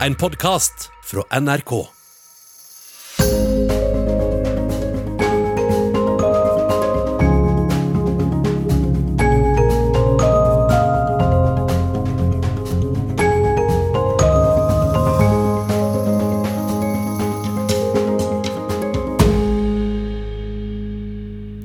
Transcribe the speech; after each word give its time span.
En 0.00 0.14
podkast 0.14 0.90
fra 1.02 1.22
NRK. 1.40 1.86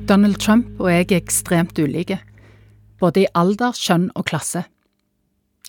Donald 0.06 0.38
Trump 0.38 0.66
og 0.78 0.90
jeg 0.90 1.06
er 1.10 1.16
ekstremt 1.18 1.78
ulike, 1.78 2.20
både 3.02 3.24
i 3.24 3.30
alder, 3.34 3.74
kjønn 3.74 4.12
og 4.14 4.30
klasse. 4.30 4.68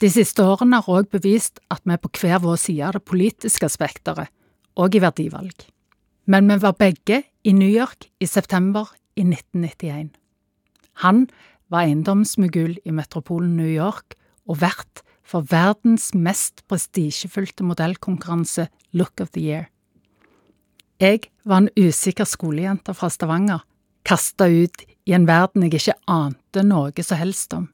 De 0.02 0.10
siste 0.10 0.42
årene 0.42 0.80
har 0.82 0.90
òg 0.90 1.12
bevist 1.14 1.60
at 1.70 1.84
vi 1.86 1.94
er 1.94 2.02
på 2.02 2.10
hver 2.18 2.40
vår 2.42 2.58
side 2.58 2.88
av 2.88 2.96
det 2.96 3.04
politiske 3.06 3.68
spekteret, 3.70 4.32
og 4.74 4.96
i 4.96 5.02
verdivalg. 5.04 5.68
Men 6.26 6.50
vi 6.50 6.58
var 6.64 6.78
begge 6.80 7.22
i 7.46 7.54
New 7.54 7.70
York 7.70 8.08
i 8.20 8.26
september 8.26 8.90
i 9.14 9.22
1991. 9.28 10.10
Han 11.06 11.28
var 11.70 11.86
eiendomsmogul 11.86 12.80
i 12.82 12.94
metropolen 12.96 13.54
New 13.60 13.70
York 13.70 14.18
og 14.50 14.62
vert 14.64 15.04
for 15.22 15.46
verdens 15.52 16.12
mest 16.18 16.66
prestisjefylte 16.68 17.64
modellkonkurranse 17.64 18.68
Look 18.98 19.22
of 19.22 19.32
the 19.36 19.46
Year. 19.46 19.70
Jeg 21.02 21.30
var 21.46 21.64
en 21.64 21.74
usikker 21.78 22.26
skolejente 22.26 22.94
fra 22.98 23.10
Stavanger 23.10 23.62
kasta 24.06 24.50
ut 24.50 24.84
i 25.06 25.14
en 25.14 25.28
verden 25.30 25.66
jeg 25.66 25.78
ikke 25.78 26.00
ante 26.10 26.66
noe 26.66 27.06
som 27.06 27.22
helst 27.22 27.54
om, 27.54 27.70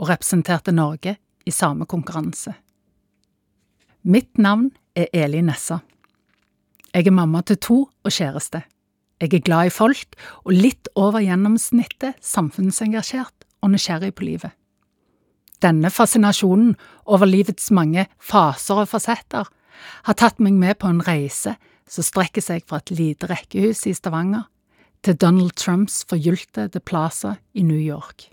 og 0.00 0.10
representerte 0.10 0.72
Norge 0.72 1.18
i 1.48 1.54
samme 1.54 1.86
konkurranse. 1.88 2.54
Mitt 4.04 4.38
navn 4.38 4.70
er 4.96 5.08
Eli 5.16 5.40
Nessa. 5.44 5.80
Jeg 6.94 7.08
er 7.08 7.14
mamma 7.14 7.42
til 7.44 7.58
to 7.60 7.78
og 7.88 8.12
kjæreste. 8.12 8.62
Jeg 9.20 9.34
er 9.34 9.44
glad 9.44 9.68
i 9.68 9.74
folk 9.74 10.14
og 10.44 10.54
litt 10.54 10.88
over 10.96 11.20
gjennomsnittet 11.24 12.20
samfunnsengasjert 12.24 13.46
og 13.62 13.72
nysgjerrig 13.74 14.12
på 14.14 14.28
livet. 14.28 14.54
Denne 15.62 15.90
fascinasjonen 15.90 16.76
over 17.04 17.26
livets 17.26 17.72
mange 17.74 18.06
faser 18.22 18.84
og 18.84 18.92
fasetter 18.92 19.48
har 20.06 20.18
tatt 20.18 20.38
meg 20.38 20.54
med 20.54 20.78
på 20.78 20.90
en 20.90 21.02
reise 21.02 21.56
som 21.88 22.06
strekker 22.06 22.44
seg 22.44 22.62
fra 22.68 22.78
et 22.78 22.94
lite 22.94 23.26
rekkehus 23.30 23.82
i 23.90 23.96
Stavanger 23.96 24.46
til 25.02 25.18
Donald 25.18 25.54
Trumps 25.58 26.04
forgylte 26.08 26.68
The 26.68 26.80
Plaza 26.80 27.36
i 27.54 27.62
New 27.62 27.78
York. 27.78 28.30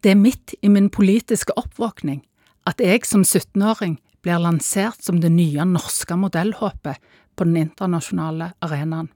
Det 0.00 0.10
er 0.10 0.20
midt 0.20 0.54
i 0.62 0.68
min 0.68 0.88
politiske 0.90 1.52
oppvåkning 1.60 2.22
at 2.68 2.80
jeg 2.80 3.04
som 3.08 3.22
17-åring 3.24 3.98
blir 4.24 4.40
lansert 4.40 5.02
som 5.04 5.20
det 5.20 5.32
nye 5.32 5.64
norske 5.68 6.16
modellhåpet 6.16 7.00
på 7.36 7.46
den 7.48 7.56
internasjonale 7.56 8.52
arenaen. 8.64 9.10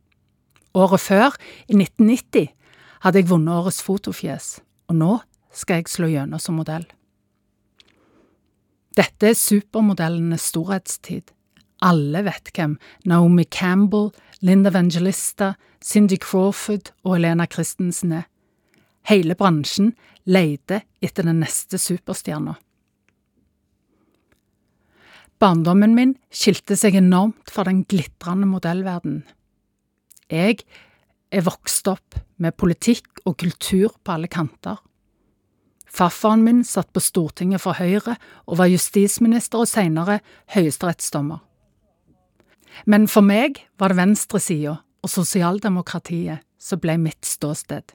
Året 0.75 1.01
før, 1.01 1.37
i 1.69 1.77
1990, 1.77 2.49
hadde 3.05 3.21
jeg 3.21 3.29
vunnet 3.31 3.55
Årets 3.55 3.83
fotofjes, 3.85 4.49
og 4.91 4.97
nå 4.99 5.13
skal 5.55 5.81
jeg 5.81 5.93
slå 5.93 6.09
gjennom 6.11 6.43
som 6.43 6.59
modell. 6.59 6.87
Dette 8.95 9.31
er 9.31 9.39
supermodellenes 9.39 10.51
storhetstid. 10.51 11.31
Alle 11.85 12.25
vet 12.27 12.51
hvem 12.55 12.77
Naomi 13.05 13.45
Campbell, 13.45 14.11
Linda 14.41 14.71
Evangelista, 14.71 15.55
Cindy 15.83 16.19
Crawford 16.23 16.93
og 17.05 17.17
Helena 17.17 17.47
Christensen 17.51 18.13
er. 18.21 18.29
Hele 19.05 19.37
bransjen 19.37 19.93
leter 20.25 20.85
etter 21.05 21.27
den 21.29 21.43
neste 21.45 21.79
superstjerna. 21.79 22.57
Barndommen 25.43 25.93
min 25.97 26.15
skilte 26.33 26.77
seg 26.79 26.97
enormt 26.97 27.51
fra 27.53 27.67
den 27.69 27.83
glitrende 27.91 28.49
modellverdenen. 28.49 29.25
Jeg 30.33 30.63
er 31.35 31.45
vokst 31.45 31.89
opp 31.91 32.17
med 32.41 32.57
politikk 32.57 33.21
og 33.27 33.37
kultur 33.43 33.93
på 34.01 34.15
alle 34.15 34.31
kanter. 34.31 34.79
Farfaren 35.95 36.43
min 36.47 36.63
satt 36.67 36.89
på 36.95 37.03
Stortinget 37.03 37.63
for 37.63 37.77
Høyre 37.79 38.17
og 38.49 38.59
var 38.59 38.71
justisminister 38.73 39.63
og 39.63 39.71
senere 39.71 40.21
høyesterettsdommer. 40.55 41.43
Men 42.91 43.07
for 43.07 43.23
meg 43.23 43.61
var 43.79 43.93
det 43.93 44.01
venstresida 44.01 44.79
og 45.05 45.13
sosialdemokratiet 45.13 46.43
som 46.59 46.81
ble 46.83 46.97
mitt 46.99 47.29
ståsted. 47.29 47.93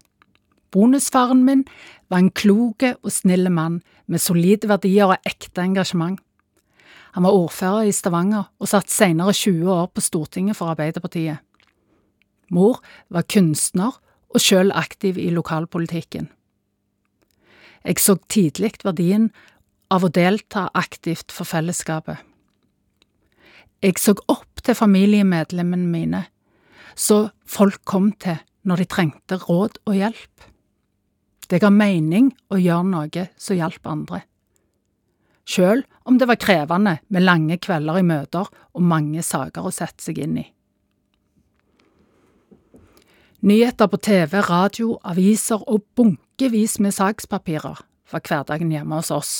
Bonusfaren 0.72 1.44
min 1.46 1.66
var 2.10 2.22
en 2.22 2.32
kloke 2.32 2.96
og 3.04 3.14
snille 3.14 3.50
mann 3.50 3.82
med 4.08 4.22
solide 4.22 4.70
verdier 4.70 5.10
og 5.10 5.30
ekte 5.30 5.64
engasjement. 5.64 6.20
Han 7.18 7.26
var 7.26 7.34
ordfører 7.34 7.90
i 7.90 7.94
Stavanger 7.96 8.52
og 8.60 8.70
satt 8.70 8.92
senere 8.94 9.34
20 9.34 9.72
år 9.74 9.88
på 9.94 10.04
Stortinget 10.06 10.58
for 10.60 10.70
Arbeiderpartiet. 10.70 11.42
Mor 12.54 12.82
var 13.10 13.26
kunstner 13.30 13.98
og 14.30 14.42
sjøl 14.42 14.72
aktiv 14.78 15.18
i 15.18 15.30
lokalpolitikken. 15.34 16.30
Jeg 17.86 18.02
så 18.04 18.18
tidlig 18.30 18.76
verdien 18.84 19.30
av 19.90 20.06
å 20.06 20.12
delta 20.14 20.68
aktivt 20.78 21.34
for 21.34 21.50
fellesskapet. 21.50 22.18
Jeg 23.82 23.96
så 24.02 24.14
opp 24.28 24.62
til 24.62 24.76
familiemedlemmene 24.76 25.88
mine, 25.88 26.26
så 27.00 27.30
folk 27.48 27.80
kom 27.88 28.12
til 28.20 28.42
når 28.68 28.84
de 28.84 28.90
trengte 28.92 29.40
råd 29.40 29.80
og 29.88 29.96
hjelp. 29.96 30.50
Det 31.50 31.60
ga 31.62 31.72
mening 31.74 32.30
å 32.54 32.60
gjøre 32.62 32.86
noe 32.86 33.26
som 33.38 33.58
hjalp 33.58 33.88
andre. 33.90 34.22
Sjøl 35.50 35.82
om 36.06 36.20
det 36.22 36.28
var 36.30 36.38
krevende 36.38 37.00
med 37.10 37.26
lange 37.26 37.58
kvelder 37.58 37.98
i 37.98 38.06
møter 38.06 38.50
og 38.50 38.86
mange 38.86 39.24
saker 39.26 39.66
å 39.66 39.74
sette 39.74 40.06
seg 40.06 40.22
inn 40.22 40.38
i. 40.44 40.46
Nyheter 43.40 43.88
på 43.88 43.98
TV, 44.04 44.36
radio, 44.46 44.98
aviser 45.08 45.64
og 45.72 45.86
bunkevis 45.96 46.78
med 46.84 46.94
sakspapirer 46.94 47.80
var 48.12 48.24
hverdagen 48.26 48.74
hjemme 48.74 49.00
hos 49.00 49.14
oss. 49.16 49.34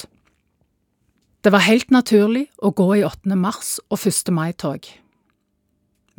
Det 1.44 1.52
var 1.52 1.66
helt 1.68 1.92
naturlig 1.92 2.48
å 2.64 2.72
gå 2.76 2.88
i 2.98 3.04
8. 3.06 3.36
mars 3.36 3.78
og 3.90 4.00
1. 4.00 4.32
mai-tog. 4.36 4.88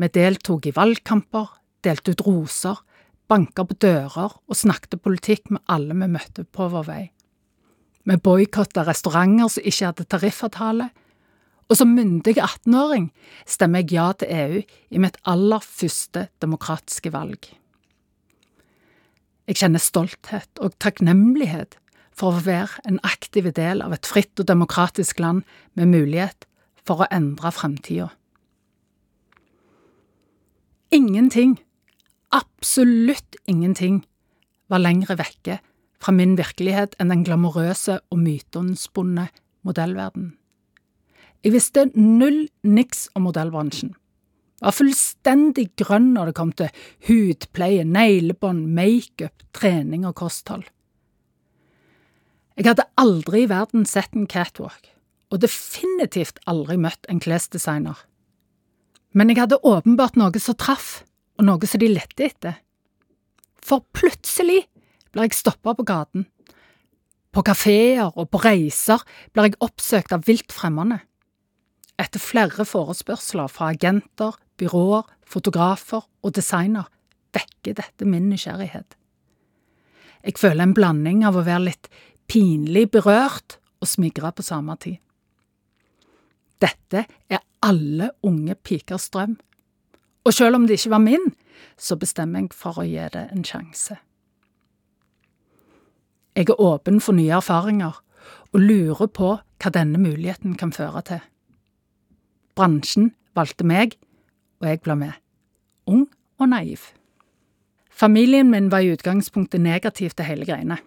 Vi 0.00 0.08
deltok 0.08 0.68
i 0.68 0.74
valgkamper, 0.76 1.48
delte 1.84 2.14
ut 2.14 2.24
roser, 2.24 2.78
banka 3.30 3.64
på 3.66 3.76
dører 3.82 4.34
og 4.34 4.58
snakket 4.58 5.00
politikk 5.04 5.52
med 5.54 5.62
alle 5.70 5.96
vi 5.96 6.10
møtte 6.10 6.44
på 6.44 6.66
vår 6.72 6.86
vei. 6.88 7.04
Vi 8.08 8.16
boikotta 8.16 8.84
restauranter 8.88 9.52
som 9.52 9.66
ikke 9.70 9.90
hadde 9.90 10.08
tariffavtale, 10.10 10.90
og 11.70 11.78
som 11.78 11.92
myndig 11.94 12.34
18-åring 12.34 13.10
stemmer 13.46 13.84
jeg 13.84 13.94
ja 13.94 14.08
til 14.18 14.32
EU 14.34 14.62
i 14.90 15.02
mitt 15.02 15.20
aller 15.30 15.62
første 15.62 16.26
demokratiske 16.42 17.12
valg. 17.14 17.46
Jeg 19.46 19.60
kjenner 19.62 19.82
stolthet 19.82 20.62
og 20.62 20.74
takknemlighet 20.82 21.78
for 22.14 22.34
å 22.34 22.42
være 22.44 22.82
en 22.90 22.98
aktiv 23.06 23.48
del 23.54 23.84
av 23.84 23.94
et 23.94 24.06
fritt 24.06 24.42
og 24.42 24.48
demokratisk 24.50 25.22
land 25.22 25.44
med 25.78 25.92
mulighet 25.94 26.46
for 26.86 27.02
å 27.04 27.10
endre 27.14 27.52
framtida. 27.54 28.10
Ingenting, 30.90 31.60
absolutt 32.34 33.36
ingenting, 33.50 34.02
var 34.70 34.82
lengre 34.82 35.16
vekke 35.18 35.58
fra 36.00 36.14
min 36.14 36.36
virkelighet 36.38 36.94
enn 37.00 37.12
den 37.12 37.24
glamorøse 37.26 37.98
og 38.10 38.20
myteomspunne 38.22 39.28
modellverden. 39.66 40.34
Jeg 41.44 41.54
visste 41.54 41.86
null 41.96 42.46
niks 42.62 43.08
om 43.16 43.26
modellbransjen. 43.28 43.94
Var 44.60 44.76
fullstendig 44.76 45.70
grønn 45.80 46.10
når 46.12 46.30
det 46.30 46.36
kom 46.36 46.50
til 46.52 46.68
hudpleie, 47.08 47.84
neglebånd, 47.88 48.66
makeup, 48.76 49.46
trening 49.56 50.04
og 50.08 50.18
kosthold. 50.20 50.66
Jeg 52.60 52.68
hadde 52.68 52.88
aldri 53.00 53.46
i 53.46 53.48
verden 53.48 53.86
sett 53.88 54.12
en 54.12 54.28
catwalk, 54.28 54.90
og 55.32 55.40
definitivt 55.40 56.42
aldri 56.50 56.76
møtt 56.76 57.08
en 57.08 57.22
klesdesigner. 57.24 57.96
Men 59.16 59.32
jeg 59.32 59.40
hadde 59.40 59.62
åpenbart 59.64 60.18
noe 60.20 60.42
som 60.42 60.58
traff, 60.60 61.00
og 61.40 61.46
noe 61.48 61.68
som 61.68 61.80
de 61.80 61.88
lette 61.88 62.26
etter. 62.26 62.58
For 63.64 63.84
plutselig 63.96 64.66
blir 65.10 65.26
jeg 65.26 65.38
stoppa 65.38 65.72
på 65.76 65.86
gaten. 65.88 66.26
På 67.32 67.44
kafeer 67.46 68.10
og 68.10 68.28
på 68.32 68.42
reiser 68.44 69.02
blir 69.32 69.48
jeg 69.48 69.60
oppsøkt 69.64 70.12
av 70.12 70.26
vilt 70.28 70.52
fremmede. 70.52 71.00
Etter 72.00 72.20
flere 72.20 72.66
forespørsler 72.68 73.50
fra 73.52 73.70
agenter, 73.72 74.36
byråer, 74.60 75.08
fotografer 75.24 76.04
og 76.24 76.34
designer 76.36 76.88
vekker 77.34 77.76
dette 77.78 78.08
min 78.08 78.28
nysgjerrighet. 78.32 78.96
Jeg 80.26 80.36
føler 80.36 80.66
en 80.66 80.76
blanding 80.76 81.22
av 81.24 81.38
å 81.38 81.44
være 81.46 81.70
litt 81.70 81.88
pinlig 82.28 82.90
berørt 82.92 83.56
og 83.80 83.88
smigra 83.88 84.32
på 84.36 84.44
samme 84.44 84.76
tid. 84.82 84.98
Dette 86.60 87.06
er 87.08 87.40
alle 87.64 88.10
unge 88.26 88.56
pikers 88.60 89.08
drøm, 89.14 89.38
og 90.24 90.34
selv 90.36 90.58
om 90.58 90.66
det 90.66 90.78
ikke 90.78 90.94
var 90.94 91.02
min, 91.04 91.32
så 91.80 91.96
bestemmer 91.96 92.44
jeg 92.44 92.54
for 92.56 92.80
å 92.80 92.86
gi 92.86 93.08
det 93.12 93.26
en 93.32 93.44
sjanse. 93.46 93.96
Jeg 96.36 96.48
er 96.48 96.60
åpen 96.62 97.00
for 97.02 97.16
nye 97.16 97.40
erfaringer 97.40 97.96
og 98.52 98.60
lurer 98.60 99.08
på 99.10 99.32
hva 99.40 99.72
denne 99.74 99.98
muligheten 100.00 100.54
kan 100.60 100.72
føre 100.72 101.02
til. 101.08 101.20
Bransjen 102.56 103.12
valgte 103.36 103.66
meg, 103.66 103.96
og 104.60 104.68
jeg 104.68 104.82
ble 104.84 104.96
med. 105.00 105.16
Ung 105.90 106.06
og 106.40 106.50
naiv. 106.52 106.90
Familien 107.90 108.50
min 108.52 108.70
var 108.72 108.84
i 108.84 108.92
utgangspunktet 108.94 109.60
negativ 109.60 110.14
til 110.16 110.28
hele 110.28 110.46
greiene, 110.48 110.78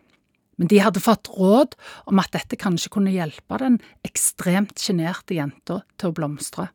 men 0.57 0.69
de 0.69 0.79
hadde 0.81 1.01
fått 1.01 1.29
råd 1.33 1.75
om 2.09 2.21
at 2.21 2.33
dette 2.33 2.57
kanskje 2.62 2.91
kunne 2.94 3.13
hjelpe 3.13 3.57
den 3.62 3.79
ekstremt 4.06 4.77
sjenerte 4.81 5.38
jenta 5.38 5.81
til 5.97 6.12
å 6.12 6.18
blomstre. 6.18 6.69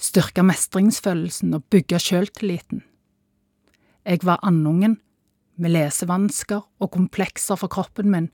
Styrke 0.00 0.44
mestringsfølelsen 0.46 1.54
og 1.56 1.66
bygge 1.72 2.00
sjøltilliten. 2.02 2.82
Jeg 4.06 4.24
var 4.24 4.42
andungen, 4.42 4.98
med 5.60 5.74
lesevansker 5.74 6.62
og 6.80 6.90
komplekser 6.94 7.58
for 7.60 7.68
kroppen 7.68 8.08
min, 8.08 8.30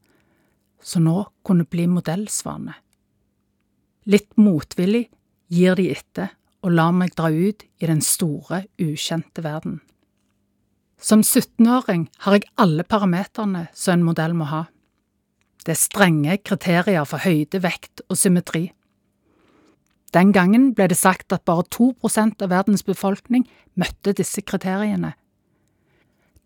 som 0.79 1.07
nå 1.09 1.25
kunne 1.47 1.67
bli 1.67 1.89
modellsvane. 1.91 2.77
Litt 4.07 4.37
motvillig 4.39 5.09
gir 5.51 5.75
de 5.75 5.89
etter 5.91 6.37
og 6.63 6.75
lar 6.75 6.95
meg 6.95 7.17
dra 7.19 7.33
ut 7.35 7.65
i 7.83 7.89
den 7.91 8.03
store, 8.03 8.65
ukjente 8.79 9.43
verden. 9.43 9.81
Som 11.03 11.21
17-åring 11.27 12.07
har 12.25 12.39
jeg 12.39 12.49
alle 12.63 12.87
parameterne 12.87 13.67
som 13.77 13.99
en 13.99 14.07
modell 14.07 14.35
må 14.39 14.47
ha. 14.51 14.65
Det 15.67 15.75
er 15.75 15.83
strenge 15.83 16.39
kriterier 16.47 17.05
for 17.11 17.23
høyde, 17.27 17.61
vekt 17.63 18.05
og 18.07 18.19
symmetri. 18.19 18.71
Den 20.15 20.33
gangen 20.33 20.71
ble 20.75 20.87
det 20.91 20.99
sagt 20.99 21.33
at 21.35 21.45
bare 21.49 21.67
to 21.71 21.91
prosent 22.01 22.43
av 22.43 22.53
verdens 22.55 22.85
befolkning 22.87 23.47
møtte 23.75 24.15
disse 24.17 24.43
kriteriene. 24.43 25.15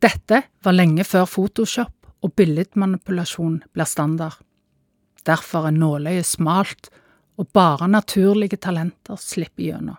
Dette 0.01 0.43
var 0.65 0.77
lenge 0.77 1.05
før 1.05 1.27
Photoshop 1.29 1.93
og 2.25 2.33
billedmanipulasjon 2.37 3.61
blir 3.75 3.89
standard. 3.89 4.39
Derfor 5.29 5.69
er 5.69 5.77
nåløyet 5.77 6.29
smalt 6.29 6.89
og 7.41 7.51
bare 7.57 7.89
naturlige 7.89 8.57
talenter 8.61 9.21
slipper 9.21 9.67
gjennom. 9.67 9.99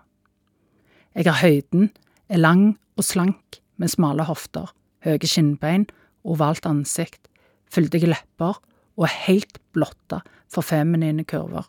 Jeg 1.14 1.28
har 1.28 1.42
høyden, 1.42 1.90
er 2.30 2.40
lang 2.40 2.78
og 2.98 3.06
slank 3.06 3.60
med 3.78 3.92
smale 3.92 4.26
hofter, 4.26 4.70
høye 5.06 5.28
skinnbein, 5.28 5.86
ovalt 6.24 6.66
ansikt, 6.70 7.28
fyldige 7.72 8.10
lepper 8.10 8.58
og 8.98 9.08
er 9.08 9.18
helt 9.28 9.60
blotta 9.74 10.22
for 10.52 10.66
feminine 10.66 11.26
kurver. 11.28 11.68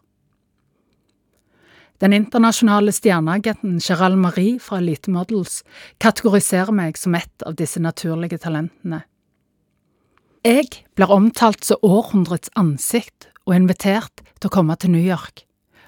Den 2.00 2.12
internasjonale 2.16 2.92
stjerneagenten 2.92 3.78
Gerald 3.82 4.18
Marie 4.18 4.58
fra 4.60 4.80
Elite 4.80 5.10
Models 5.10 5.62
kategoriserer 6.02 6.72
meg 6.74 6.98
som 6.98 7.14
et 7.14 7.46
av 7.46 7.54
disse 7.58 7.80
naturlige 7.82 8.40
talentene. 8.42 9.04
Jeg 10.42 10.82
blir 10.98 11.12
omtalt 11.14 11.62
som 11.64 11.78
århundrets 11.86 12.50
ansikt 12.58 13.28
og 13.46 13.54
invitert 13.54 14.24
til 14.40 14.50
å 14.50 14.54
komme 14.56 14.74
til 14.76 14.94
New 14.96 15.04
York 15.04 15.44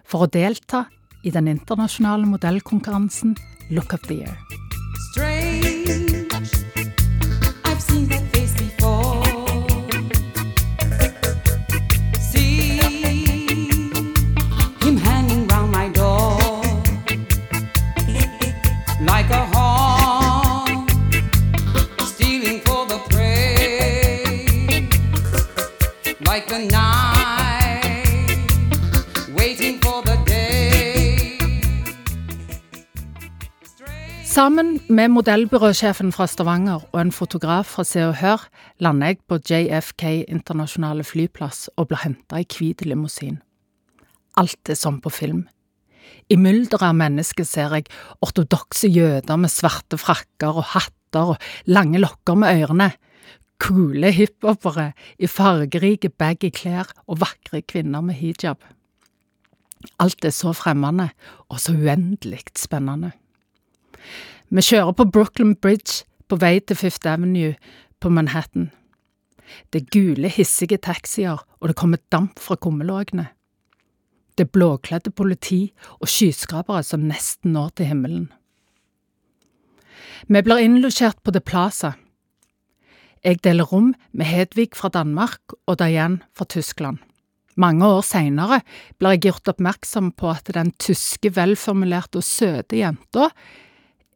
for 0.07 0.27
å 0.27 0.31
delta 0.31 0.85
i 1.25 1.33
den 1.35 1.49
internasjonale 1.51 2.29
modellkonkurransen 2.29 3.35
Look 3.71 3.97
of 3.97 4.07
the 4.07 4.21
Year. 4.23 4.39
Strange. 5.11 5.74
Sammen 34.35 34.81
med 34.91 35.13
modellbyråsjefen 35.15 36.09
fra 36.11 36.25
Stavanger 36.27 36.89
og 36.89 36.97
en 36.99 37.13
fotograf 37.15 37.69
fra 37.77 37.85
Se 37.87 38.01
og 38.03 38.17
Hør 38.19 38.43
lander 38.83 39.13
jeg 39.13 39.21
på 39.31 39.39
JFK 39.39 40.03
internasjonale 40.25 41.07
flyplass 41.07 41.69
og 41.79 41.93
blir 41.93 42.03
henta 42.03 42.41
i 42.43 42.49
hvit 42.51 42.83
limousin. 42.83 43.37
Alt 44.35 44.75
er 44.75 44.81
som 44.81 44.99
på 44.99 45.15
film. 45.15 45.45
I 46.27 46.35
mylderet 46.35 46.83
av 46.89 46.99
mennesker 46.99 47.47
ser 47.47 47.79
jeg 47.79 47.87
ortodokse 48.27 48.91
jøder 48.91 49.39
med 49.39 49.55
svarte 49.55 50.03
frakker 50.03 50.59
og 50.65 50.71
hatter 50.75 51.37
og 51.37 51.51
lange 51.71 52.03
lokker 52.03 52.35
med 52.35 52.59
ørene, 52.59 52.91
kule 53.63 54.11
hiphopere 54.19 54.91
i 55.15 55.31
fargerike 55.31 56.11
baggy 56.11 56.51
klær 56.51 56.91
og 57.07 57.23
vakre 57.23 57.63
kvinner 57.63 58.03
med 58.03 58.19
hijab. 58.19 58.67
Alt 60.03 60.27
er 60.27 60.35
så 60.35 60.51
fremmende 60.59 61.13
og 61.47 61.61
så 61.63 61.79
uendelig 61.79 62.49
spennende. 62.59 63.15
Vi 64.51 64.63
kjører 64.63 64.93
på 64.93 65.09
Brooklyn 65.11 65.55
Bridge 65.57 66.05
på 66.29 66.39
vei 66.41 66.59
til 66.61 66.77
Fifth 66.77 67.09
Avenue 67.11 67.55
på 68.01 68.11
Manhattan. 68.13 68.71
Det 69.73 69.83
er 69.83 69.91
gule, 69.93 70.29
hissige 70.29 70.79
taxier, 70.79 71.41
og 71.61 71.69
det 71.69 71.77
kommer 71.77 72.01
damp 72.13 72.39
fra 72.41 72.57
kummelåkene. 72.57 73.27
Det 74.35 74.47
er 74.47 74.55
blåkledde 74.57 75.13
politi 75.15 75.73
og 76.01 76.09
skyskrapere 76.11 76.83
som 76.83 77.07
nesten 77.07 77.55
når 77.55 77.77
til 77.77 77.91
himmelen. 77.93 78.31
Vi 80.27 80.41
blir 80.43 80.63
innlosjert 80.65 81.21
på 81.23 81.35
The 81.35 81.41
Plaza. 81.41 81.93
Jeg 83.25 83.41
deler 83.45 83.65
rom 83.65 83.95
med 84.13 84.27
Hedvig 84.27 84.75
fra 84.77 84.89
Danmark 84.89 85.55
og 85.67 85.79
Diane 85.79 86.21
fra 86.37 86.45
Tyskland. 86.45 86.99
Mange 87.57 87.87
år 87.87 88.03
seinere 88.03 88.61
blir 88.99 89.15
jeg 89.15 89.29
gjort 89.29 89.53
oppmerksom 89.55 90.11
på 90.19 90.33
at 90.33 90.51
den 90.57 90.73
tyske, 90.81 91.31
velformulerte 91.37 92.19
og 92.19 92.27
søte 92.27 92.81
jenta 92.81 93.29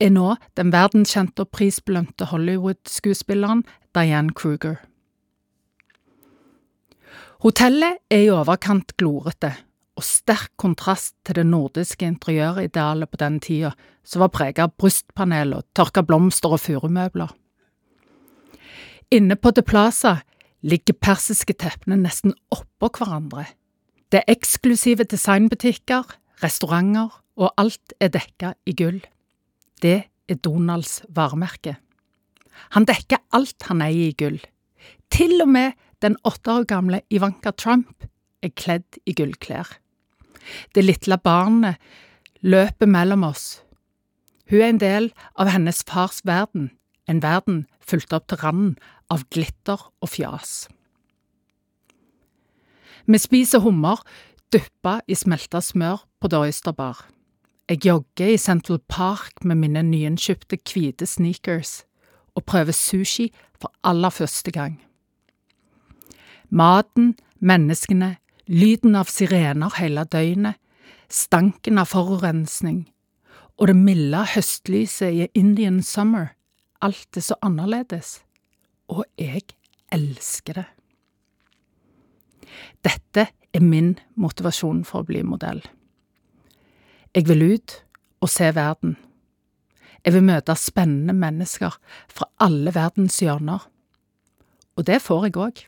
er 0.01 0.13
nå 0.15 0.35
den 0.59 0.73
verdenskjente 0.73 1.45
og 1.45 1.53
prisbelønte 1.55 2.29
Hollywood-skuespilleren 2.31 3.65
Diane 3.97 4.35
Kruger. 4.35 4.79
Hotellet 7.43 8.01
er 8.11 8.25
i 8.25 8.31
overkant 8.35 8.97
glorete, 8.99 9.53
og 9.99 10.07
sterk 10.07 10.53
kontrast 10.59 11.17
til 11.27 11.39
det 11.39 11.47
nordiske 11.47 12.07
interiøridealet 12.07 13.11
på 13.11 13.19
den 13.19 13.39
tida, 13.43 13.73
som 14.07 14.23
var 14.23 14.33
preget 14.35 14.63
av 14.63 14.75
brystpanel 14.79 15.57
og 15.57 15.67
tørka 15.75 16.03
blomster 16.07 16.55
og 16.55 16.63
furumøbler. 16.63 17.31
Inne 19.11 19.37
på 19.37 19.51
The 19.55 19.63
Plaza 19.63 20.19
ligger 20.63 20.99
persiske 20.99 21.55
teppene 21.59 21.99
nesten 21.99 22.35
oppå 22.55 22.91
hverandre. 22.99 23.47
Det 24.11 24.23
er 24.23 24.35
eksklusive 24.35 25.05
designbutikker, 25.05 26.05
restauranter, 26.43 27.11
og 27.39 27.55
alt 27.59 27.95
er 28.01 28.11
dekka 28.15 28.55
i 28.67 28.75
gull. 28.75 28.99
Det 29.83 29.99
er 30.29 30.41
Donalds 30.45 31.03
varemerke. 31.15 31.77
Han 32.75 32.87
dekker 32.89 33.23
alt 33.35 33.69
han 33.69 33.83
eier 33.85 34.11
i 34.11 34.17
gull. 34.19 34.41
Til 35.15 35.41
og 35.43 35.51
med 35.55 35.77
den 36.03 36.17
åtte 36.27 36.53
år 36.53 36.67
gamle 36.69 37.03
Ivanka 37.11 37.53
Trump 37.55 38.07
er 38.43 38.55
kledd 38.55 38.99
i 39.07 39.15
gullklær. 39.17 39.71
Det 40.75 40.85
lille 40.85 41.19
barnet 41.19 41.79
løper 42.43 42.87
mellom 42.87 43.27
oss. 43.29 43.63
Hun 44.49 44.63
er 44.63 44.71
en 44.73 44.81
del 44.81 45.11
av 45.37 45.51
hennes 45.53 45.83
fars 45.85 46.23
verden, 46.25 46.71
en 47.09 47.23
verden 47.23 47.67
fulgt 47.85 48.15
opp 48.17 48.29
til 48.29 48.41
randen 48.41 48.77
av 49.13 49.25
glitter 49.33 49.81
og 50.01 50.13
fjas. 50.13 50.69
Vi 53.09 53.21
spiser 53.21 53.65
hummer 53.65 54.03
dyppa 54.53 54.99
i 55.09 55.17
smelta 55.17 55.61
smør 55.65 56.05
på 56.21 56.29
The 56.29 56.73
Bar. 56.73 57.05
Jeg 57.69 57.85
jogger 57.85 58.31
i 58.33 58.37
Central 58.37 58.79
Park 58.89 59.45
med 59.45 59.59
mine 59.61 59.83
nyinnkjøpte 59.83 60.57
hvite 60.71 61.07
sneakers 61.07 61.83
og 62.35 62.47
prøver 62.49 62.73
sushi 62.73 63.29
for 63.61 63.73
aller 63.85 64.11
første 64.11 64.51
gang. 64.51 64.79
Maten, 66.49 67.19
menneskene, 67.41 68.17
lyden 68.47 68.97
av 68.97 69.13
sirener 69.13 69.77
hele 69.77 70.07
døgnet, 70.09 70.57
stanken 71.13 71.77
av 71.79 71.93
forurensning 71.93 72.87
og 73.59 73.69
det 73.69 73.77
milde 73.77 74.25
høstlyset 74.33 75.13
i 75.13 75.29
Indian 75.37 75.83
summer, 75.83 76.33
alt 76.81 77.17
er 77.17 77.25
så 77.27 77.37
annerledes, 77.43 78.23
og 78.89 79.05
jeg 79.19 79.43
elsker 79.93 80.63
det. 80.63 80.69
Dette 82.87 83.27
er 83.53 83.61
min 83.61 83.99
motivasjon 84.17 84.87
for 84.87 85.03
å 85.03 85.09
bli 85.09 85.25
modell. 85.27 85.61
Jeg 87.15 87.29
vil 87.29 87.55
ut 87.55 87.85
og 88.21 88.29
se 88.29 88.55
verden. 88.55 88.97
Jeg 90.05 90.15
vil 90.15 90.25
møte 90.25 90.55
spennende 90.57 91.13
mennesker 91.13 91.79
fra 92.09 92.29
alle 92.41 92.75
verdens 92.75 93.19
hjørner. 93.21 93.69
Og 94.77 94.87
det 94.87 95.03
får 95.03 95.25
jeg 95.27 95.37
òg. 95.37 95.65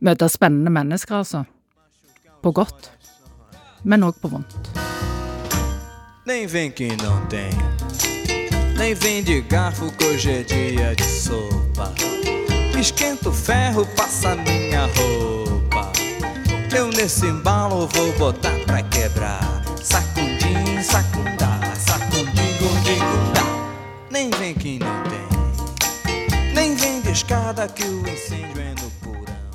Møte 0.00 0.28
spennende 0.28 0.70
mennesker, 0.70 1.16
altså. 1.16 1.44
På 2.42 2.52
godt, 2.52 2.90
men 3.84 4.02
òg 4.02 4.20
på 4.20 4.28
vondt. 4.28 4.70
Nem 6.26 6.52
vem 6.52 6.72
que 6.72 6.88
não 6.96 7.22
de 9.22 9.40
garfo 9.42 9.90
que 9.92 10.04
hoje 10.04 10.30
é 10.30 10.42
dia 10.42 10.94
de 10.94 11.04
sopa. 11.04 11.92
Esquenta 12.78 13.28
o 13.28 13.32
ferro, 13.32 13.86
passa 13.96 14.34
minha 14.34 14.86
roupa. 14.86 15.92
Eu 16.76 16.88
nesse 16.88 17.26
embalo 17.26 17.86
vou 17.86 18.12
botar 18.18 18.58
pra 18.66 18.82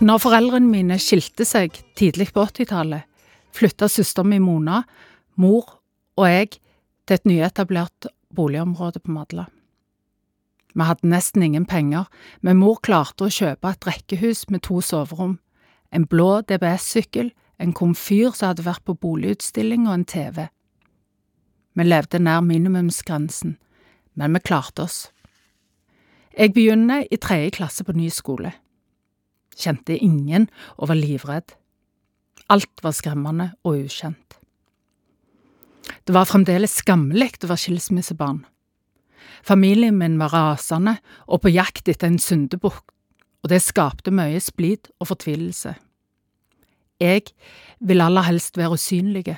Når 0.02 0.18
foreldrene 0.24 0.68
mine 0.68 0.98
skilte 0.98 1.46
seg 1.46 1.76
tidlig 2.00 2.32
på 2.34 2.44
80-tallet, 2.50 3.06
flytta 3.54 3.88
søsteren 3.92 4.32
min 4.32 4.44
Mona, 4.46 4.82
mor 5.38 5.78
og 6.18 6.26
jeg 6.28 6.50
til 7.06 7.18
et 7.18 7.28
nyetablert 7.30 8.08
boligområde 8.34 9.02
på 9.04 9.14
Madla. 9.14 9.46
Vi 10.74 10.88
hadde 10.88 11.12
nesten 11.12 11.44
ingen 11.44 11.68
penger, 11.68 12.08
men 12.42 12.60
mor 12.62 12.80
klarte 12.84 13.28
å 13.28 13.34
kjøpe 13.34 13.74
et 13.74 13.88
rekkehus 13.88 14.46
med 14.50 14.64
to 14.68 14.80
soverom, 14.82 15.38
en 15.92 16.08
blå 16.08 16.42
DBS-sykkel, 16.48 17.34
en 17.62 17.74
komfyr 17.78 18.32
som 18.34 18.52
hadde 18.52 18.66
vært 18.66 18.86
på 18.88 18.96
boligutstilling 18.96 19.86
og 19.90 20.00
en 20.00 20.06
TV. 20.08 20.46
Vi 21.76 21.86
levde 21.86 22.20
nær 22.20 22.42
minimumsgrensen, 22.42 23.58
men 24.16 24.34
vi 24.34 24.44
klarte 24.48 24.88
oss. 24.88 25.02
Jeg 26.38 26.54
begynner 26.56 27.04
i 27.12 27.18
tredje 27.20 27.58
klasse 27.58 27.84
på 27.84 27.96
ny 27.96 28.08
skole. 28.14 28.54
Kjente 29.58 29.98
ingen 29.98 30.48
og 30.78 30.92
var 30.92 31.00
livredd. 31.00 31.52
Alt 32.52 32.84
var 32.84 32.96
skremmende 32.96 33.52
og 33.64 33.84
ukjent. 33.84 34.38
Det 36.08 36.16
var 36.16 36.30
fremdeles 36.30 36.80
skammelig 36.82 37.42
å 37.44 37.52
være 37.52 37.64
skilsmissebarn. 37.66 38.42
Familien 39.44 39.98
min 39.98 40.18
var 40.22 40.34
rasende 40.34 40.98
og 41.28 41.44
på 41.44 41.52
jakt 41.52 41.90
etter 41.90 42.10
en 42.10 42.20
syndebukk, 42.22 42.84
og 43.42 43.50
det 43.50 43.62
skapte 43.64 44.14
mye 44.14 44.40
splid 44.42 44.92
og 45.00 45.12
fortvilelse. 45.12 45.74
Jeg 47.02 47.32
ville 47.82 48.06
aller 48.06 48.28
helst 48.28 48.58
være 48.58 48.78
usynlig, 48.78 49.38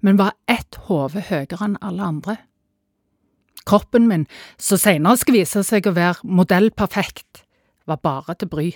men 0.00 0.20
var 0.20 0.36
ett 0.48 0.78
hode 0.86 1.24
høyere 1.28 1.66
enn 1.66 1.80
alle 1.82 2.06
andre. 2.06 2.36
Kroppen 3.70 4.08
min, 4.10 4.26
som 4.58 4.80
senere 4.80 5.20
skal 5.20 5.36
vise 5.38 5.62
seg 5.66 5.86
å 5.86 5.94
være 5.94 6.26
modellperfekt, 6.26 7.44
var 7.86 8.00
bare 8.02 8.34
til 8.38 8.50
bry. 8.50 8.70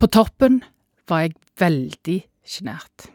På 0.00 0.08
toppen 0.08 0.62
var 1.10 1.26
jeg 1.26 1.36
veldig 1.60 2.20
sjenert. 2.48 3.10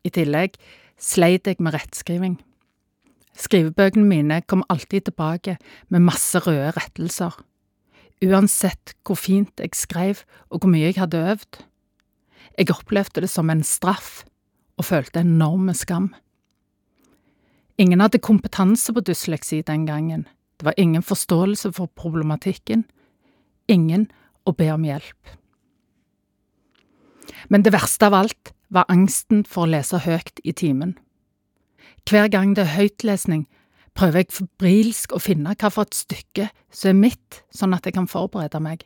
I 0.00 0.12
tillegg 0.16 0.56
sleit 1.00 1.48
jeg 1.48 1.60
med 1.60 1.76
rettskriving. 1.76 2.38
Skrivebøkene 3.36 4.08
mine 4.08 4.40
kom 4.48 4.64
alltid 4.72 5.10
tilbake 5.10 5.58
med 5.92 6.04
masse 6.08 6.40
røde 6.44 6.72
rettelser, 6.76 7.36
uansett 8.24 8.96
hvor 9.04 9.20
fint 9.20 9.60
jeg 9.60 9.76
skrev 9.76 10.24
og 10.48 10.60
hvor 10.60 10.72
mye 10.72 10.88
jeg 10.88 10.98
hadde 11.00 11.22
øvd. 11.34 11.60
Jeg 12.58 12.74
opplevde 12.74 13.22
det 13.24 13.30
som 13.32 13.52
en 13.52 13.62
straff 13.64 14.24
og 14.80 14.88
følte 14.88 15.22
enorm 15.22 15.70
skam. 15.76 16.10
Ingen 17.80 18.02
hadde 18.02 18.20
kompetanse 18.20 18.92
på 18.92 19.00
dysleksi 19.00 19.62
den 19.64 19.86
gangen, 19.88 20.26
det 20.60 20.66
var 20.66 20.74
ingen 20.76 21.02
forståelse 21.02 21.72
for 21.72 21.88
problematikken, 21.96 22.84
ingen 23.72 24.10
å 24.44 24.52
be 24.52 24.68
om 24.74 24.84
hjelp. 24.84 25.30
Men 27.48 27.64
det 27.64 27.72
verste 27.72 28.10
av 28.10 28.18
alt 28.18 28.52
var 28.68 28.90
angsten 28.92 29.46
for 29.48 29.64
å 29.64 29.72
lese 29.72 30.02
høyt 30.04 30.42
i 30.44 30.52
timen. 30.52 30.92
Hver 32.04 32.28
gang 32.28 32.52
det 32.52 32.66
er 32.66 32.76
høytlesning, 32.76 33.46
prøver 33.96 34.26
jeg 34.26 34.34
febrilsk 34.36 35.16
å 35.16 35.22
finne 35.22 35.56
hva 35.56 35.72
for 35.72 35.88
et 35.88 35.96
stykke 35.96 36.50
som 36.68 36.92
er 36.92 37.00
mitt, 37.00 37.42
sånn 37.48 37.72
at 37.74 37.88
jeg 37.88 37.96
kan 37.96 38.10
forberede 38.10 38.60
meg. 38.60 38.84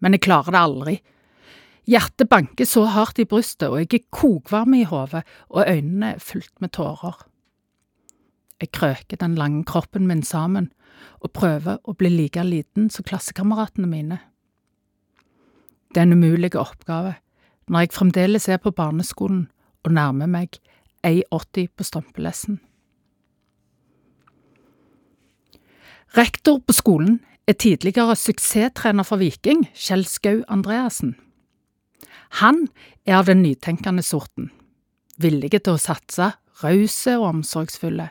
Men 0.00 0.16
jeg 0.16 0.24
klarer 0.24 0.54
det 0.54 0.64
aldri. 0.64 0.98
Hjertet 1.88 2.30
banker 2.32 2.68
så 2.68 2.86
hardt 2.88 3.20
i 3.20 3.28
brystet, 3.28 3.68
og 3.68 3.82
jeg 3.82 4.00
er 4.00 4.08
kokvarm 4.16 4.80
i 4.80 4.86
hodet, 4.88 5.26
og 5.52 5.68
øynene 5.68 6.14
er 6.16 6.24
fylt 6.24 6.54
med 6.64 6.72
tårer. 6.76 7.28
Jeg 8.60 8.72
krøker 8.74 9.16
den 9.20 9.36
lange 9.38 9.64
kroppen 9.64 10.06
min 10.06 10.22
sammen 10.22 10.72
og 11.22 11.32
prøver 11.32 11.78
å 11.84 11.94
bli 11.94 12.10
like 12.10 12.42
liten 12.42 12.88
som 12.90 13.06
klassekameratene 13.06 13.86
mine. 13.86 14.18
Det 15.94 16.02
er 16.02 16.08
en 16.08 16.18
umulig 16.18 16.54
oppgave 16.58 17.14
når 17.68 17.84
jeg 17.84 17.94
fremdeles 17.94 18.48
er 18.48 18.58
på 18.62 18.72
barneskolen 18.74 19.46
og 19.84 19.92
nærmer 19.94 20.30
meg 20.30 20.58
1,80 21.06 21.70
på 21.76 21.86
strømpelessen. 21.86 22.58
Rektor 26.16 26.58
på 26.64 26.72
skolen 26.72 27.20
er 27.46 27.56
tidligere 27.60 28.16
suksesstrener 28.16 29.04
for 29.04 29.20
Viking, 29.20 29.66
Kjell 29.76 30.06
Skau 30.08 30.42
Andreassen. 30.48 31.14
Han 32.42 32.66
er 33.06 33.20
av 33.20 33.28
den 33.28 33.42
nytenkende 33.44 34.02
sorten, 34.04 34.50
villige 35.16 35.60
til 35.60 35.76
å 35.76 35.80
satse, 35.80 36.32
rause 36.62 37.16
og 37.20 37.28
omsorgsfulle. 37.28 38.10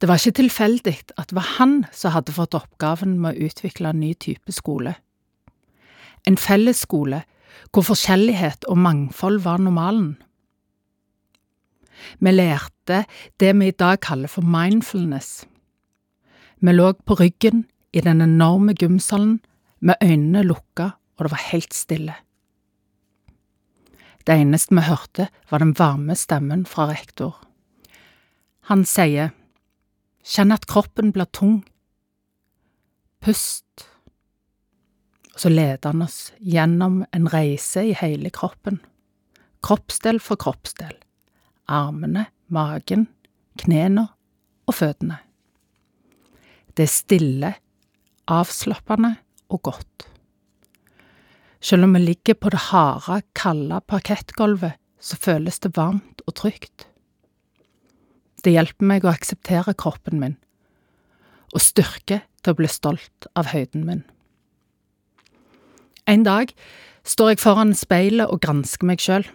Det 0.00 0.08
var 0.08 0.16
ikke 0.16 0.38
tilfeldig 0.40 0.94
at 1.20 1.28
det 1.28 1.36
var 1.36 1.48
han 1.58 1.74
som 1.92 2.14
hadde 2.14 2.32
fått 2.32 2.56
oppgaven 2.56 3.18
med 3.20 3.36
å 3.36 3.48
utvikle 3.50 3.92
en 3.92 4.00
ny 4.00 4.14
type 4.16 4.52
skole. 4.52 4.94
En 6.24 6.38
fellesskole 6.40 7.22
hvor 7.70 7.84
forskjellighet 7.84 8.64
og 8.70 8.80
mangfold 8.80 9.42
var 9.44 9.60
normalen. 9.60 10.14
Vi 12.18 12.32
lærte 12.32 13.04
det 13.40 13.52
vi 13.58 13.68
i 13.68 13.76
dag 13.76 14.00
kaller 14.00 14.30
for 14.32 14.46
mindfulness. 14.46 15.44
Vi 16.60 16.72
lå 16.72 16.92
på 17.04 17.18
ryggen 17.20 17.66
i 17.92 18.00
den 18.00 18.22
enorme 18.24 18.72
gymsalen 18.72 19.40
med 19.80 20.00
øynene 20.02 20.42
lukka, 20.44 20.90
og 21.16 21.24
det 21.24 21.32
var 21.32 21.48
helt 21.50 21.74
stille. 21.74 22.14
Det 24.26 24.36
eneste 24.36 24.74
vi 24.76 24.84
hørte, 24.84 25.28
var 25.50 25.58
den 25.58 25.74
varme 25.78 26.16
stemmen 26.16 26.66
fra 26.68 26.88
rektor. 26.90 27.36
Han 28.68 28.84
sier, 28.84 29.32
kjenn 30.26 30.54
at 30.54 30.68
kroppen 30.70 31.12
blir 31.14 31.28
tung. 31.32 31.60
Pust. 33.20 33.86
Og 35.34 35.44
så 35.44 35.52
leder 35.52 35.92
han 35.92 36.04
oss 36.04 36.32
gjennom 36.40 37.04
en 37.16 37.28
reise 37.32 37.86
i 37.90 37.94
hele 37.96 38.32
kroppen, 38.34 38.80
kroppsdel 39.64 40.20
for 40.20 40.40
kroppsdel 40.40 40.96
armene, 41.70 42.26
magen, 42.50 43.06
knærne 43.60 44.08
og 44.66 44.76
føttene. 44.76 45.20
Det 46.74 46.86
er 46.86 46.92
stille, 46.92 47.52
avslappende 48.30 49.14
og 49.50 49.62
godt. 49.70 50.06
Selv 51.60 51.84
om 51.84 51.96
vi 51.96 52.02
ligger 52.02 52.38
på 52.40 52.52
det 52.52 52.62
harde, 52.70 53.20
kalde 53.36 53.80
parkettgulvet, 53.86 54.78
så 55.00 55.16
føles 55.16 55.60
det 55.60 55.74
varmt 55.76 56.22
og 56.26 56.36
trygt. 56.40 56.86
Det 58.44 58.54
hjelper 58.54 58.86
meg 58.88 59.04
å 59.04 59.12
akseptere 59.12 59.74
kroppen 59.76 60.20
min, 60.20 60.36
og 61.52 61.60
styrke 61.60 62.22
til 62.40 62.54
å 62.54 62.58
bli 62.58 62.70
stolt 62.70 63.28
av 63.36 63.50
høyden 63.52 63.84
min. 63.84 64.04
En 66.08 66.24
dag 66.26 66.54
står 67.06 67.34
jeg 67.34 67.42
foran 67.42 67.74
speilet 67.76 68.30
og 68.32 68.40
gransker 68.44 68.88
meg 68.88 69.02
sjøl. 69.02 69.26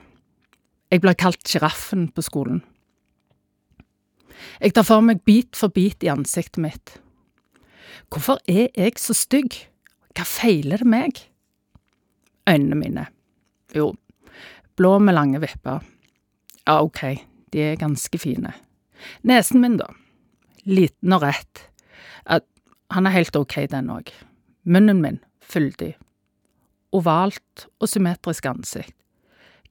Jeg 0.92 1.04
blir 1.04 1.18
kalt 1.18 1.46
sjiraffen 1.48 2.10
på 2.14 2.24
skolen. 2.26 2.64
Jeg 4.60 4.76
tar 4.76 4.86
for 4.88 5.06
meg 5.06 5.24
bit 5.28 5.56
for 5.58 5.74
bit 5.74 6.04
i 6.04 6.12
ansiktet 6.12 6.62
mitt. 6.64 6.98
Hvorfor 8.12 8.42
er 8.50 8.70
jeg 8.76 9.00
så 9.02 9.16
stygg? 9.18 9.56
Hva 10.16 10.26
feiler 10.28 10.84
det 10.84 10.90
meg? 10.90 11.22
Øynene 12.48 12.78
mine. 12.80 13.08
Jo, 13.76 13.94
blå 14.78 14.98
med 15.00 15.18
lange 15.18 15.42
vipper. 15.44 15.82
Ja, 16.66 16.82
ok, 16.82 17.02
de 17.52 17.64
er 17.72 17.82
ganske 17.82 18.20
fine. 18.22 18.54
Nesen 19.24 19.62
min, 19.64 19.78
da. 19.82 19.90
Liten 20.66 21.14
og 21.16 21.26
rett. 21.26 21.68
At 22.26 22.46
han 22.94 23.08
er 23.08 23.16
helt 23.18 23.36
ok, 23.38 23.66
den 23.72 23.92
òg. 23.94 24.12
Munnen 24.66 25.02
min, 25.04 25.20
fyldig. 25.42 25.94
Ovalt 26.96 27.68
og 27.82 27.90
symmetrisk 27.92 28.48
ansikt. 28.50 28.96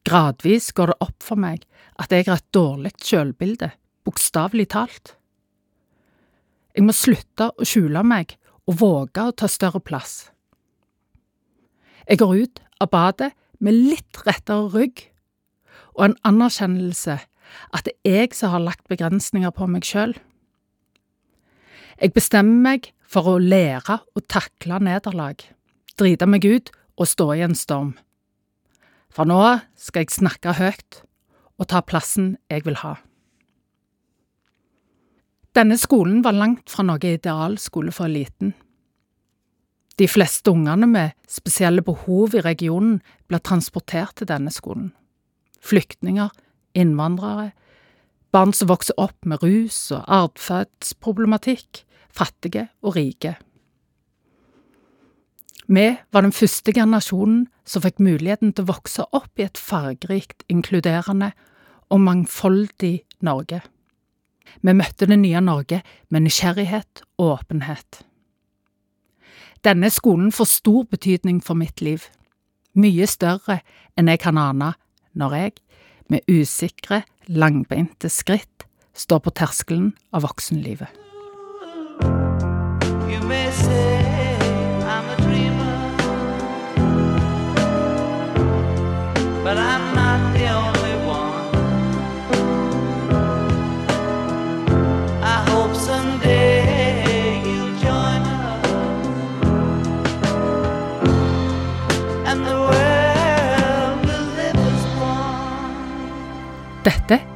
Gradvis 0.04 0.68
går 0.76 0.92
det 0.92 1.00
opp 1.00 1.24
for 1.24 1.40
meg 1.40 1.62
at 1.96 2.12
jeg 2.12 2.26
har 2.28 2.36
et 2.36 2.52
dårlig 2.52 2.92
sjølbilde, 3.00 3.70
bokstavelig 4.04 4.66
talt. 4.74 5.14
Jeg 6.76 6.84
må 6.84 6.92
slutte 6.92 7.48
å 7.54 7.64
skjule 7.64 8.02
meg 8.04 8.34
og 8.68 8.76
våge 8.82 9.24
å 9.24 9.32
ta 9.32 9.48
større 9.48 9.80
plass. 9.80 10.28
Jeg 12.04 12.20
går 12.20 12.34
ut 12.44 12.60
av 12.84 12.90
badet 12.92 13.30
med 13.64 13.78
litt 13.78 14.20
rettere 14.26 14.68
rygg 14.74 15.06
og 15.94 16.08
en 16.08 16.16
anerkjennelse 16.28 17.16
at 17.74 17.86
det 17.88 17.94
er 18.04 18.24
jeg 18.24 18.36
som 18.38 18.54
har 18.54 18.64
lagt 18.64 18.88
begrensninger 18.90 19.52
på 19.54 19.68
meg 19.70 19.86
sjøl. 19.86 20.14
Jeg 22.00 22.14
bestemmer 22.16 22.62
meg 22.68 22.90
for 23.06 23.28
å 23.30 23.38
lære 23.38 24.00
å 24.02 24.24
takle 24.26 24.80
nederlag, 24.82 25.38
drite 25.98 26.26
meg 26.26 26.46
ut 26.46 26.72
og 26.98 27.10
stå 27.10 27.30
i 27.36 27.44
en 27.46 27.56
storm. 27.58 27.94
For 29.14 29.28
nå 29.30 29.40
skal 29.78 30.04
jeg 30.04 30.16
snakke 30.16 30.56
høyt 30.58 31.04
og 31.60 31.68
ta 31.70 31.84
plassen 31.86 32.34
jeg 32.50 32.64
vil 32.66 32.80
ha. 32.82 32.96
Denne 35.54 35.78
skolen 35.78 36.24
var 36.24 36.34
langt 36.34 36.66
fra 36.72 36.82
noe 36.82 36.98
idealskole 36.98 37.94
for 37.94 38.10
eliten. 38.10 38.56
De 39.94 40.08
fleste 40.10 40.50
ungene 40.50 40.88
med 40.90 41.14
spesielle 41.30 41.84
behov 41.86 42.34
i 42.34 42.42
regionen 42.42 42.96
ble 43.30 43.38
transportert 43.38 44.16
til 44.18 44.26
denne 44.26 44.50
skolen. 44.50 44.90
Flyktninger, 45.62 46.32
innvandrere, 46.74 47.52
Barn 48.34 48.50
som 48.50 48.66
vokser 48.66 48.96
opp 48.98 49.28
med 49.30 49.44
rus 49.44 49.92
og 49.94 50.08
atferdsproblematikk, 50.10 51.84
fattige 52.10 52.64
og 52.82 52.96
rike. 52.96 53.36
Vi 55.70 55.84
var 56.10 56.26
den 56.26 56.34
første 56.34 56.74
generasjonen 56.74 57.44
som 57.64 57.84
fikk 57.84 58.02
muligheten 58.02 58.50
til 58.50 58.66
å 58.66 58.72
vokse 58.72 59.06
opp 59.14 59.38
i 59.38 59.46
et 59.46 59.60
fargerikt, 59.60 60.42
inkluderende 60.50 61.30
og 61.94 62.02
mangfoldig 62.02 63.04
Norge. 63.22 63.62
Vi 64.66 64.74
møtte 64.74 65.06
det 65.06 65.20
nye 65.22 65.40
Norge 65.40 65.84
med 66.10 66.26
nysgjerrighet 66.26 67.04
og 67.22 67.38
åpenhet. 67.38 68.02
Denne 69.64 69.88
skolen 69.94 70.34
får 70.34 70.50
stor 70.58 70.84
betydning 70.90 71.38
for 71.38 71.54
mitt 71.56 71.80
liv, 71.80 72.10
mye 72.74 73.06
større 73.06 73.62
enn 73.96 74.10
jeg 74.10 74.20
kan 74.26 74.42
ane 74.42 74.74
når 75.14 75.38
jeg, 75.38 75.54
med 76.12 76.24
usikre, 76.30 77.02
langbeinte 77.26 78.10
skritt, 78.12 78.66
står 78.94 79.24
på 79.24 79.32
terskelen 79.34 79.92
av 80.14 80.26
voksenlivet. 80.28 81.03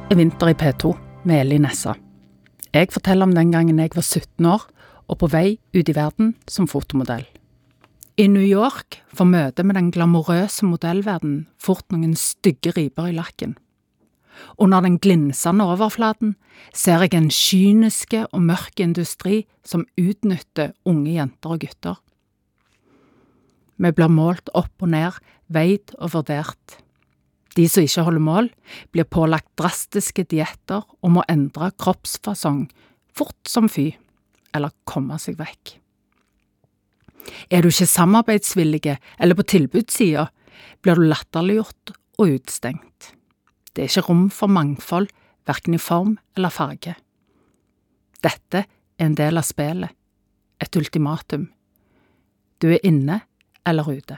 Vinter 0.09 0.49
i 0.49 0.55
P2 0.57 0.89
med 1.29 1.43
Eli 1.43 1.59
Nessa. 1.61 1.93
Jeg 2.73 2.89
forteller 2.89 3.27
om 3.27 3.33
den 3.35 3.51
gangen 3.53 3.77
jeg 3.77 3.91
var 3.93 4.01
17 4.01 4.47
år 4.49 4.63
og 5.05 5.19
på 5.21 5.29
vei 5.29 5.59
ut 5.75 5.89
i 5.89 5.93
verden 5.93 6.31
som 6.49 6.65
fotomodell. 6.67 7.27
I 8.17 8.25
New 8.27 8.43
York 8.43 8.97
får 9.13 9.29
møtet 9.29 9.69
med 9.69 9.77
den 9.77 9.91
glamorøse 9.93 10.65
modellverden 10.65 11.45
fort 11.61 11.85
noen 11.93 12.17
stygge 12.17 12.73
riper 12.73 13.11
i 13.11 13.15
lakken. 13.19 13.53
Under 14.57 14.81
den 14.81 14.97
glinsende 14.97 15.69
overflaten 15.69 16.33
ser 16.73 17.05
jeg 17.05 17.13
en 17.13 17.29
kyniske 17.29 18.25
og 18.33 18.41
mørk 18.49 18.81
industri 18.81 19.43
som 19.61 19.85
utnytter 19.93 20.73
unge 20.89 21.19
jenter 21.19 21.53
og 21.53 21.61
gutter. 21.61 22.01
Vi 23.77 23.93
blir 23.93 24.09
målt 24.09 24.49
opp 24.57 24.73
og 24.81 24.89
ned, 24.89 25.21
veid 25.47 25.93
og 25.99 26.17
vurdert. 26.17 26.79
De 27.57 27.65
som 27.69 27.83
ikke 27.83 28.05
holder 28.05 28.23
mål, 28.23 28.49
blir 28.93 29.07
pålagt 29.09 29.49
drastiske 29.57 30.27
dietter 30.29 30.83
og 30.85 31.13
må 31.15 31.25
endre 31.31 31.71
kroppsfasong 31.81 32.67
fort 33.17 33.49
som 33.49 33.69
fy, 33.71 33.91
eller 34.55 34.73
komme 34.89 35.17
seg 35.21 35.39
vekk. 35.39 35.75
Er 37.51 37.61
du 37.63 37.69
ikke 37.69 37.89
samarbeidsvillig 37.89 38.95
eller 39.19 39.37
på 39.37 39.45
tilbudssida, 39.49 40.29
blir 40.81 40.99
du 40.99 41.07
latterliggjort 41.09 41.93
og 42.19 42.35
utstengt. 42.35 43.13
Det 43.73 43.83
er 43.83 43.91
ikke 43.91 44.07
rom 44.09 44.27
for 44.33 44.51
mangfold, 44.51 45.09
verken 45.47 45.75
i 45.75 45.81
form 45.81 46.17
eller 46.37 46.53
farge. 46.53 46.95
Dette 48.23 48.65
er 48.65 49.05
en 49.05 49.15
del 49.15 49.39
av 49.39 49.47
spillet, 49.47 49.91
et 50.59 50.75
ultimatum. 50.75 51.47
Du 52.59 52.67
er 52.73 52.83
inne 52.83 53.21
eller 53.67 53.87
ute. 53.87 54.17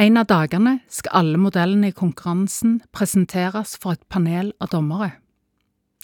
En 0.00 0.16
av 0.16 0.30
dagene 0.30 0.78
skal 0.88 1.12
alle 1.18 1.36
modellene 1.36 1.90
i 1.90 1.92
konkurransen 1.92 2.78
presenteres 2.88 3.74
for 3.82 3.92
et 3.92 4.06
panel 4.08 4.54
av 4.56 4.70
dommere. 4.72 5.10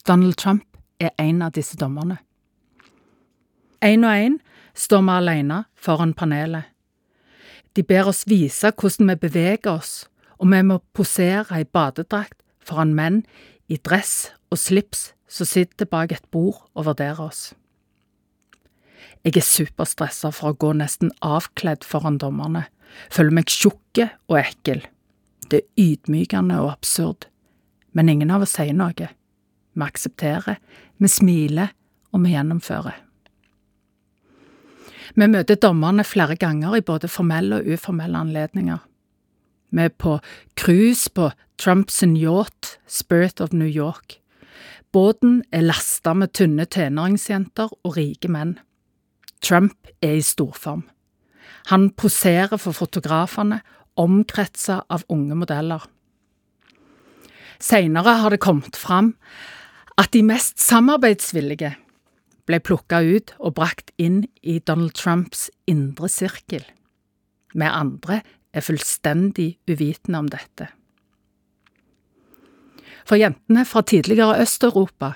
Donald 0.05 0.37
Trump 0.37 0.77
er 1.01 1.15
en 1.17 1.41
av 1.47 1.55
disse 1.57 1.79
dommerne. 1.81 2.19
En 3.81 4.05
og 4.05 4.27
en 4.27 4.37
står 4.77 5.01
vi 5.07 5.15
alene 5.15 5.63
foran 5.81 6.13
panelet. 6.13 6.69
De 7.73 7.87
ber 7.89 8.13
oss 8.13 8.27
vise 8.29 8.69
hvordan 8.69 9.15
vi 9.15 9.19
beveger 9.25 9.73
oss, 9.73 10.11
og 10.37 10.53
vi 10.53 10.61
må 10.61 10.83
posere 10.93 11.63
i 11.63 11.65
badedrakt 11.65 12.37
foran 12.61 12.93
menn 12.93 13.23
i 13.73 13.81
dress 13.81 14.35
og 14.53 14.61
slips 14.61 15.15
som 15.27 15.49
sitter 15.49 15.89
bak 15.89 16.13
et 16.13 16.29
bord 16.31 16.67
og 16.75 16.91
vurderer 16.91 17.31
oss. 17.31 17.55
Jeg 19.25 19.41
er 19.41 19.49
superstressa 19.57 20.29
for 20.37 20.53
å 20.53 20.59
gå 20.61 20.77
nesten 20.77 21.17
avkledd 21.25 21.85
foran 21.85 22.21
dommerne, 22.21 22.69
føler 23.13 23.35
meg 23.39 23.51
tjukke 23.53 24.11
og 24.31 24.39
ekkel. 24.41 24.85
Det 25.51 25.63
er 25.63 25.83
ydmykende 25.83 26.59
og 26.63 26.73
absurd, 26.73 27.29
men 27.93 28.11
ingen 28.13 28.33
av 28.35 28.45
oss 28.47 28.57
sier 28.59 28.75
noe. 28.77 29.11
Vi 29.77 29.85
aksepterer, 29.85 30.59
vi 30.99 31.11
smiler, 31.11 31.75
og 32.13 32.25
vi 32.25 32.33
gjennomfører. 32.33 33.03
Vi 35.17 35.29
møter 35.31 35.57
dommerne 35.61 36.05
flere 36.05 36.37
ganger 36.37 36.77
i 36.77 36.85
både 36.85 37.09
formelle 37.09 37.61
og 37.61 37.69
uformelle 37.77 38.19
anledninger. 38.19 38.81
Vi 39.71 39.85
er 39.85 39.93
på 39.93 40.19
cruise 40.59 41.11
på 41.11 41.31
Trumps 41.59 42.03
yacht 42.03 42.79
Spirit 42.87 43.41
of 43.41 43.53
New 43.53 43.69
York. 43.69 44.21
Båten 44.93 45.43
er 45.53 45.67
lasta 45.67 46.15
med 46.15 46.33
tynne 46.33 46.65
tenåringsjenter 46.65 47.73
og 47.85 47.97
rike 47.97 48.29
menn. 48.29 48.59
Trump 49.43 49.77
er 50.03 50.17
i 50.17 50.23
storform. 50.23 50.87
Han 51.73 51.91
poserer 51.99 52.59
for 52.63 52.77
fotografene, 52.77 53.61
omkretsa 53.97 54.83
av 54.93 55.07
unge 55.09 55.35
modeller. 55.35 55.83
Seinere 57.59 58.19
har 58.21 58.31
det 58.31 58.43
kommet 58.45 58.77
fram 58.77 59.15
at 59.97 60.13
de 60.13 60.23
mest 60.23 60.61
samarbeidsvillige 60.61 61.73
ble 62.47 62.61
plukka 62.63 63.01
ut 63.03 63.33
og 63.41 63.57
brakt 63.57 63.91
inn 63.99 64.25
i 64.43 64.59
Donald 64.61 64.95
Trumps 64.95 65.49
indre 65.67 66.11
sirkel. 66.13 66.63
Vi 67.57 67.67
andre 67.67 68.21
er 68.53 68.65
fullstendig 68.65 69.57
uvitende 69.67 70.21
om 70.21 70.29
dette. 70.31 70.69
For 73.07 73.19
jentene 73.19 73.65
fra 73.65 73.83
tidligere 73.87 74.43
Øst-Europa 74.43 75.15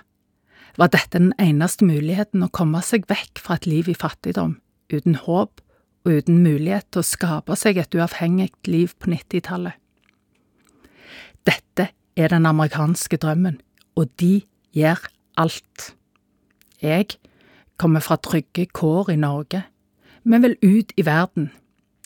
var 0.79 0.91
dette 0.95 1.19
den 1.19 1.35
eneste 1.39 1.85
muligheten 1.85 2.47
å 2.47 2.53
komme 2.55 2.81
seg 2.87 3.07
vekk 3.11 3.43
fra 3.43 3.59
et 3.59 3.67
liv 3.69 3.91
i 3.91 3.99
fattigdom, 3.99 4.57
uten 4.91 5.19
håp 5.27 5.61
og 6.05 6.21
uten 6.21 6.41
mulighet 6.45 6.87
til 6.91 7.03
å 7.03 7.07
skape 7.07 7.57
seg 7.59 7.81
et 7.81 7.95
uavhengig 7.95 8.53
liv 8.69 8.95
på 8.99 9.11
90-tallet. 9.13 9.77
Dette 11.47 11.91
er 12.17 12.33
den 12.33 12.49
amerikanske 12.49 13.19
drømmen, 13.21 13.61
og 13.97 14.09
de 14.21 14.41
gjør 14.77 15.07
alt. 15.41 15.93
Jeg 16.81 17.17
kommer 17.81 18.05
fra 18.05 18.17
trygge 18.21 18.67
kår 18.77 19.13
i 19.15 19.21
Norge, 19.21 19.65
men 20.25 20.45
vil 20.45 20.57
ut 20.65 20.93
i 20.97 21.05
verden. 21.07 21.51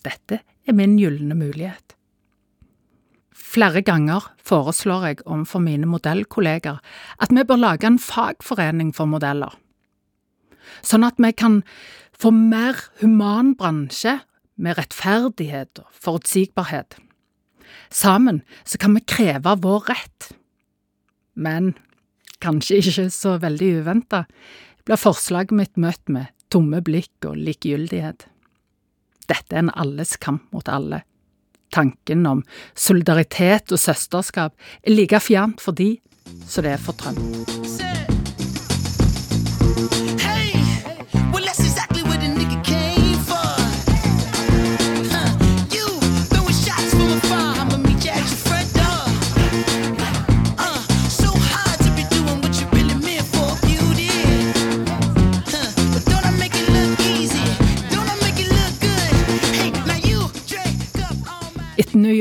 Dette 0.04 0.40
er 0.66 0.76
min 0.76 0.98
gylne 0.98 1.37
mulighet. 1.38 1.94
Flere 3.54 3.85
ganger 3.87 4.33
foreslår 4.42 5.07
jeg 5.07 5.24
overfor 5.26 5.62
mine 5.62 5.87
modellkolleger 5.87 6.80
at 7.22 7.35
vi 7.35 7.44
bør 7.46 7.61
lage 7.61 7.87
en 7.87 8.00
fagforening 8.02 8.90
for 8.94 9.07
modeller, 9.11 9.52
sånn 10.83 11.07
at 11.07 11.20
vi 11.22 11.30
kan 11.37 11.61
få 12.20 12.33
mer 12.35 12.79
human 13.00 13.55
bransje 13.59 14.18
med 14.57 14.79
rettferdighet 14.79 15.83
og 15.83 15.88
forutsigbarhet. 16.05 16.96
Sammen 17.90 18.42
så 18.64 18.79
kan 18.79 18.94
vi 18.96 19.05
kreve 19.07 19.57
vår 19.62 19.88
rett. 19.90 20.31
Men 21.35 21.74
kanskje 22.44 22.79
ikke 22.83 23.09
så 23.11 23.37
veldig 23.42 23.70
uventa, 23.81 24.24
blir 24.85 25.00
forslaget 25.00 25.57
mitt 25.57 25.81
møtt 25.81 26.12
med 26.12 26.31
tomme 26.53 26.83
blikk 26.85 27.27
og 27.27 27.38
likegyldighet. 27.40 28.29
Dette 29.31 29.57
er 29.57 29.64
en 29.64 29.74
alles 29.74 30.16
kamp 30.20 30.44
mot 30.53 30.68
alle. 30.68 31.03
Tanken 31.74 32.27
om 32.31 32.44
solidaritet 32.79 33.72
og 33.74 33.81
søsterskap 33.81 34.55
er 34.85 34.94
like 34.94 35.22
fjernt 35.24 35.64
for 35.64 35.74
de 35.74 35.96
som 36.46 36.64
det 36.64 36.77
er 36.77 36.85
for 36.85 36.94
Trump. 37.00 38.13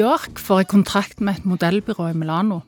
York 0.04 0.40
får 0.42 0.64
jeg 0.64 0.72
kontrakt 0.74 1.22
med 1.24 1.40
et 1.40 1.46
modellbyrå 1.48 2.10
i 2.12 2.18
Milano. 2.18 2.62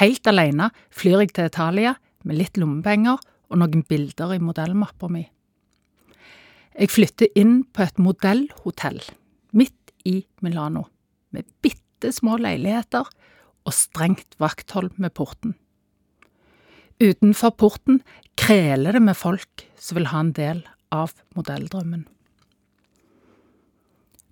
Helt 0.00 0.26
alene 0.26 0.70
flyr 0.90 1.22
jeg 1.22 1.34
til 1.36 1.48
Italia 1.50 1.94
med 2.26 2.38
litt 2.38 2.58
lommepenger 2.58 3.20
og 3.52 3.60
noen 3.60 3.84
bilder 3.86 4.34
i 4.34 4.40
modellmappa 4.42 5.10
mi. 5.12 5.22
Jeg 6.72 6.90
flytter 6.90 7.32
inn 7.38 7.62
på 7.68 7.84
et 7.84 8.00
modellhotell 8.00 9.02
midt 9.52 9.92
i 10.08 10.22
Milano, 10.42 10.86
med 11.30 11.46
bitte 11.62 12.10
små 12.16 12.38
leiligheter 12.40 13.06
og 13.62 13.76
strengt 13.76 14.38
vakthold 14.42 14.90
med 14.96 15.12
porten. 15.14 15.54
Utenfor 17.02 17.52
porten 17.58 18.00
kreler 18.40 18.96
det 18.96 19.04
med 19.04 19.18
folk 19.18 19.66
som 19.78 20.00
vil 20.00 20.10
ha 20.10 20.24
en 20.24 20.34
del 20.34 20.64
av 20.94 21.12
modelldrømmen. 21.36 22.06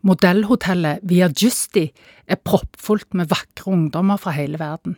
Modellhotellet 0.07 1.03
Via 1.05 1.29
Justi 1.29 1.85
er 2.25 2.41
proppfullt 2.41 3.13
med 3.19 3.29
vakre 3.29 3.73
ungdommer 3.75 4.21
fra 4.21 4.33
hele 4.33 4.61
verden. 4.61 4.97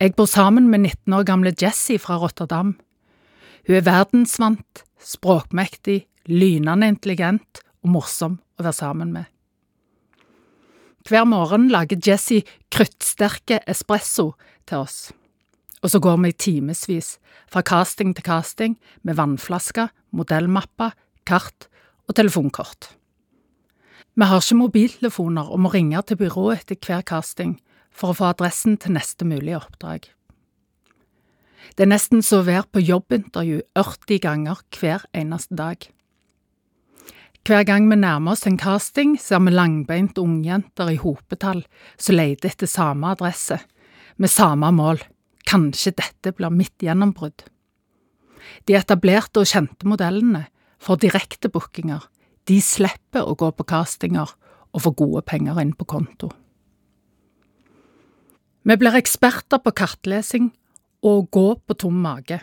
Jeg 0.00 0.14
bor 0.16 0.28
sammen 0.28 0.70
med 0.72 0.84
19 0.84 1.12
år 1.16 1.24
gamle 1.28 1.52
Jessie 1.56 2.00
fra 2.00 2.16
Rotterdam. 2.20 2.74
Hun 3.66 3.76
er 3.76 3.84
verdensvant, 3.84 4.84
språkmektig, 5.00 6.06
lynende 6.28 6.88
intelligent 6.88 7.62
og 7.84 7.92
morsom 7.96 8.38
å 8.56 8.64
være 8.64 8.76
sammen 8.76 9.12
med. 9.12 9.24
Hver 11.06 11.24
morgen 11.28 11.68
lager 11.70 12.00
Jessie 12.02 12.42
kruttsterke 12.72 13.60
espresso 13.70 14.32
til 14.66 14.82
oss, 14.82 15.12
og 15.84 15.92
så 15.92 16.00
går 16.02 16.18
vi 16.24 16.32
i 16.32 16.40
timevis, 16.40 17.16
fra 17.46 17.62
casting 17.62 18.14
til 18.16 18.26
casting, 18.26 18.74
med 19.06 19.16
vannflasker, 19.20 19.92
modellmapper, 20.10 20.96
kart 21.28 21.68
og 22.08 22.16
telefonkort. 22.18 22.96
Vi 24.16 24.24
har 24.24 24.40
ikke 24.40 24.56
mobiltelefoner 24.56 25.48
og 25.52 25.60
må 25.60 25.70
ringe 25.74 26.00
til 26.08 26.16
byrået 26.16 26.62
etter 26.62 26.78
hver 26.80 27.02
casting 27.04 27.58
for 27.92 28.12
å 28.12 28.16
få 28.16 28.30
adressen 28.30 28.78
til 28.80 28.94
neste 28.96 29.26
mulige 29.28 29.58
oppdrag. 29.58 30.06
Det 31.76 31.84
er 31.84 31.90
nesten 31.90 32.22
så 32.24 32.40
å 32.40 32.46
være 32.46 32.64
på 32.72 32.80
jobbintervju 32.80 33.60
80 33.76 34.22
ganger 34.24 34.62
hver 34.78 35.04
eneste 35.12 35.58
dag. 35.58 35.84
Hver 37.46 37.68
gang 37.68 37.90
vi 37.90 38.00
nærmer 38.00 38.32
oss 38.32 38.46
en 38.48 38.56
casting, 38.56 39.18
ser 39.20 39.44
vi 39.44 39.52
langbeinte 39.52 40.24
ungjenter 40.24 40.94
i 40.94 40.98
hopetall 40.98 41.66
som 41.94 42.16
leter 42.16 42.54
etter 42.54 42.72
samme 42.72 43.12
adresse, 43.12 43.60
med 44.16 44.32
samme 44.32 44.72
mål. 44.72 45.04
Kanskje 45.46 45.92
dette 45.92 46.32
blir 46.32 46.50
mitt 46.50 46.80
gjennombrudd. 46.82 47.44
De 48.64 48.80
etablerte 48.80 49.44
og 49.44 49.52
kjente 49.52 49.86
modellene 49.86 50.46
får 50.82 51.04
direktebookinger, 51.04 52.00
de 52.46 52.60
slipper 52.62 53.26
å 53.26 53.36
gå 53.38 53.50
på 53.54 53.66
castinger 53.66 54.30
og 54.72 54.82
få 54.84 54.92
gode 54.98 55.22
penger 55.26 55.58
inn 55.62 55.72
på 55.74 55.86
konto. 55.88 56.30
Vi 58.66 58.74
blir 58.74 58.98
eksperter 58.98 59.62
på 59.62 59.72
kartlesing 59.78 60.50
og 61.06 61.12
å 61.12 61.26
gå 61.32 61.46
på 61.66 61.76
tom 61.78 62.00
mage. 62.02 62.40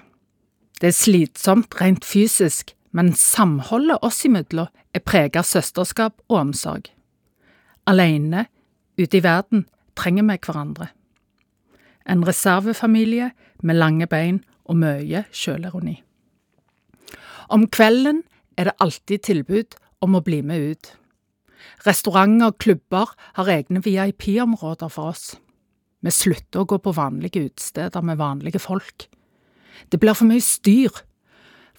Det 0.80 0.90
er 0.90 0.96
slitsomt 0.96 1.76
rent 1.80 2.06
fysisk, 2.08 2.74
men 2.92 3.14
samholdet 3.18 4.04
oss 4.06 4.24
imellom 4.28 4.72
er 4.94 5.04
preget 5.04 5.42
av 5.42 5.48
søsterskap 5.50 6.20
og 6.30 6.40
omsorg. 6.40 6.90
Alene, 7.90 8.46
ute 9.00 9.20
i 9.20 9.24
verden, 9.24 9.66
trenger 10.00 10.28
vi 10.30 10.40
hverandre. 10.48 10.90
En 12.08 12.24
reservefamilie 12.28 13.32
med 13.64 13.80
lange 13.80 14.08
bein 14.08 14.42
og 14.64 14.80
mye 14.80 15.26
sjølironi. 15.32 15.98
Om 17.52 17.68
kvelden 17.68 18.24
er 18.58 18.70
det 18.70 18.80
alltid 18.80 19.26
tilbud 19.28 19.76
om 20.04 20.18
å 20.18 20.24
bli 20.24 20.42
med 20.46 20.74
ut. 20.74 20.92
Restauranter 21.88 22.52
og 22.52 22.60
klubber 22.62 23.14
har 23.40 23.52
egne 23.52 23.82
VIP-områder 23.84 24.92
for 24.92 25.14
oss. 25.14 25.34
Vi 26.04 26.12
slutter 26.12 26.64
å 26.64 26.68
gå 26.68 26.80
på 26.84 26.96
vanlige 26.96 27.46
utesteder 27.48 28.04
med 28.04 28.20
vanlige 28.20 28.60
folk. 28.60 29.08
Det 29.90 30.00
blir 30.00 30.16
for 30.18 30.28
mye 30.28 30.44
styr. 30.44 30.92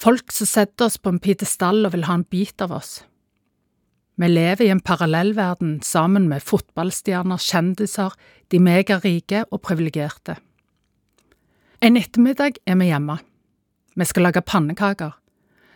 Folk 0.00 0.32
som 0.32 0.48
setter 0.48 0.88
oss 0.88 0.96
på 0.98 1.12
en 1.12 1.20
pidestall 1.22 1.84
og 1.84 1.94
vil 1.94 2.08
ha 2.08 2.16
en 2.18 2.28
bit 2.32 2.64
av 2.64 2.72
oss. 2.74 3.02
Vi 4.16 4.28
lever 4.30 4.64
i 4.64 4.70
en 4.70 4.80
parallellverden 4.80 5.80
sammen 5.82 6.28
med 6.30 6.42
fotballstjerner, 6.46 7.40
kjendiser, 7.42 8.14
de 8.50 8.60
megarike 8.62 9.42
og 9.50 9.62
privilegerte. 9.66 10.38
En 11.82 11.98
ettermiddag 11.98 12.60
er 12.66 12.78
vi 12.80 12.88
hjemme. 12.92 13.18
Vi 13.94 14.06
skal 14.08 14.28
lage 14.28 14.42
pannekaker. 14.46 15.18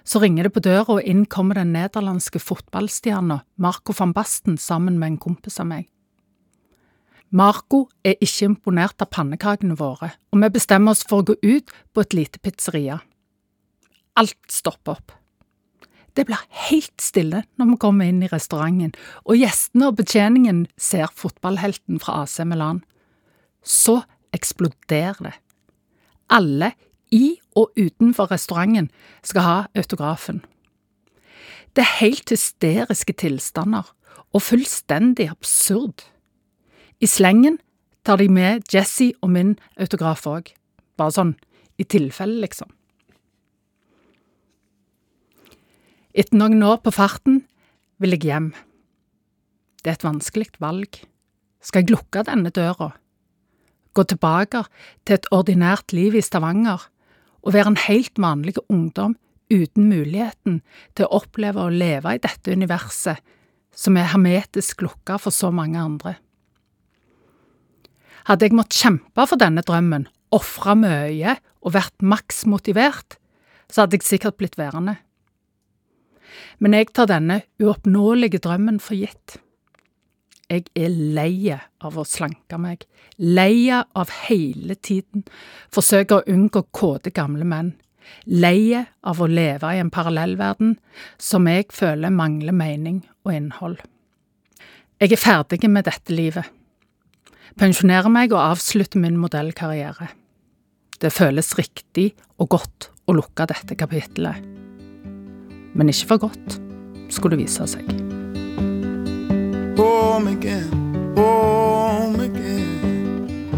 Så 0.09 0.23
ringer 0.23 0.47
det 0.47 0.55
på 0.55 0.65
døra, 0.65 0.97
og 0.97 1.05
inn 1.05 1.27
kommer 1.29 1.59
den 1.59 1.75
nederlandske 1.75 2.41
fotballstjerna 2.41 3.43
Marco 3.61 3.93
van 3.99 4.15
Basten 4.17 4.57
sammen 4.57 4.97
med 4.97 5.13
en 5.13 5.21
kompis 5.21 5.61
av 5.61 5.69
meg. 5.69 5.89
Marco 7.29 7.83
er 8.09 8.17
ikke 8.25 8.47
imponert 8.49 9.05
av 9.05 9.11
pannekakene 9.13 9.77
våre, 9.77 10.15
og 10.33 10.41
vi 10.41 10.49
bestemmer 10.55 10.97
oss 10.97 11.05
for 11.05 11.21
å 11.21 11.29
gå 11.29 11.37
ut 11.45 11.75
på 11.93 12.05
et 12.05 12.17
lite 12.17 12.41
pizzeria. 12.41 13.03
Alt 14.17 14.41
stopper 14.49 14.97
opp. 14.97 15.13
Det 16.17 16.25
blir 16.27 16.41
helt 16.71 17.05
stille 17.05 17.45
når 17.61 17.75
vi 17.75 17.81
kommer 17.85 18.09
inn 18.09 18.25
i 18.25 18.31
restauranten, 18.33 18.95
og 19.29 19.37
gjestene 19.37 19.91
og 19.91 20.01
betjeningen 20.01 20.65
ser 20.81 21.13
fotballhelten 21.15 22.01
fra 22.03 22.23
AC 22.25 22.41
Milan. 22.49 22.81
Så 23.61 24.01
eksploderer 24.35 25.21
det. 25.29 25.37
Alle 26.33 26.73
i 27.15 27.39
og 27.57 27.73
utenfor 27.79 28.31
restauranten 28.33 28.91
skal 29.23 29.45
ha 29.45 29.57
autografen. 29.77 30.43
Det 31.77 31.85
er 31.85 31.99
helt 32.01 32.31
hysteriske 32.31 33.13
tilstander, 33.13 33.87
og 34.35 34.43
fullstendig 34.43 35.29
absurd. 35.31 36.05
I 37.01 37.07
slengen 37.07 37.59
tar 38.05 38.19
de 38.21 38.29
med 38.29 38.67
Jesse 38.73 39.13
og 39.23 39.31
min 39.31 39.57
autograf 39.81 40.27
òg, 40.29 40.51
bare 40.99 41.15
sånn 41.15 41.37
i 41.79 41.87
tilfelle, 41.87 42.41
liksom. 42.43 42.71
Etter 46.19 46.41
noen 46.41 46.63
år 46.67 46.81
på 46.83 46.91
farten 46.91 47.45
vil 48.03 48.17
jeg 48.17 48.27
hjem. 48.27 48.51
Det 49.85 49.93
er 49.93 49.99
et 50.01 50.07
vanskelig 50.07 50.51
valg. 50.59 50.99
Skal 51.63 51.85
jeg 51.85 51.93
lukke 51.95 52.25
denne 52.27 52.51
døra? 52.51 52.91
Gå 53.95 54.05
tilbake 54.09 54.65
til 55.07 55.19
et 55.19 55.29
ordinært 55.35 55.95
liv 55.95 56.17
i 56.19 56.23
Stavanger 56.25 56.89
og 57.45 57.55
være 57.55 57.73
en 57.73 57.83
helt 57.87 58.19
vanlig 58.21 58.57
ungdom 58.69 59.17
uten 59.53 59.89
muligheten 59.89 60.61
til 60.97 61.07
å 61.07 61.21
oppleve 61.23 61.65
å 61.65 61.73
leve 61.73 62.15
i 62.15 62.23
dette 62.23 62.53
universet 62.53 63.23
som 63.79 63.97
er 63.97 64.11
hermetisk 64.13 64.83
lukka 64.85 65.19
for 65.23 65.35
så 65.35 65.53
mange 65.55 65.81
andre? 65.81 66.17
Hadde 68.29 68.45
jeg 68.45 68.57
måttet 68.59 68.83
kjempe 68.83 69.25
for 69.25 69.41
denne 69.41 69.65
drømmen, 69.65 70.09
ofre 70.35 70.75
mye 70.77 71.39
og 71.65 71.75
vært 71.79 72.05
maks 72.05 72.45
motivert, 72.51 73.17
så 73.73 73.85
hadde 73.85 73.97
jeg 73.97 74.09
sikkert 74.09 74.37
blitt 74.41 74.59
værende. 74.61 74.99
Men 76.61 76.77
jeg 76.77 76.91
tar 76.93 77.09
denne 77.09 77.43
uoppnåelige 77.63 78.41
drømmen 78.45 78.83
for 78.85 78.99
gitt. 78.99 79.39
Jeg 80.49 80.65
er 80.81 80.89
lei 80.89 81.53
av 81.53 81.99
å 82.01 82.07
slanke 82.09 82.57
meg, 82.61 82.87
lei 83.21 83.69
av 83.69 84.13
hele 84.25 84.79
tiden 84.81 85.27
forsøke 85.75 86.17
å 86.17 86.25
unngå 86.25 86.63
kåte 86.73 87.13
gamle 87.13 87.45
menn, 87.45 87.75
lei 88.25 88.73
av 88.79 89.21
å 89.21 89.29
leve 89.29 89.75
i 89.77 89.83
en 89.83 89.93
parallellverden 89.93 90.79
som 91.21 91.49
jeg 91.53 91.69
føler 91.77 92.15
mangler 92.15 92.57
mening 92.57 93.03
og 93.27 93.35
innhold. 93.37 93.83
Jeg 94.99 95.13
er 95.13 95.21
ferdig 95.21 95.69
med 95.69 95.85
dette 95.87 96.17
livet 96.17 96.49
Pensjonerer 97.59 98.11
meg 98.13 98.31
og 98.35 98.43
avslutter 98.55 99.01
min 99.03 99.17
modellkarriere. 99.19 100.13
Det 100.99 101.11
føles 101.15 101.55
riktig 101.59 102.13
og 102.39 102.53
godt 102.55 102.91
å 103.09 103.17
lukke 103.19 103.49
dette 103.51 103.79
kapitlet. 103.79 104.45
Men 105.75 105.91
ikke 105.91 106.13
for 106.13 106.29
godt, 106.29 106.61
skulle 107.11 107.35
det 107.35 107.49
vise 107.49 107.67
seg. 107.75 108.08
Home 109.79 110.27
again, 110.27 111.15
home 111.17 112.19
again. 112.19 113.49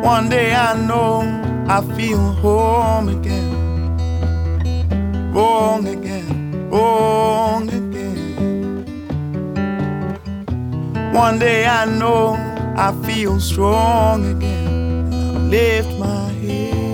One 0.00 0.28
day 0.28 0.54
I 0.54 0.80
know 0.86 1.22
I 1.66 1.80
feel 1.96 2.20
home 2.34 3.08
again. 3.08 3.50
Wrong 5.32 5.88
again, 5.88 6.70
wrong 6.70 7.68
again. 7.68 8.84
One 11.12 11.40
day 11.40 11.66
I 11.66 11.86
know 11.86 12.36
I 12.76 12.92
feel 13.04 13.40
strong 13.40 14.24
again. 14.36 15.50
Lift 15.50 15.98
my 15.98 16.28
head. 16.44 16.91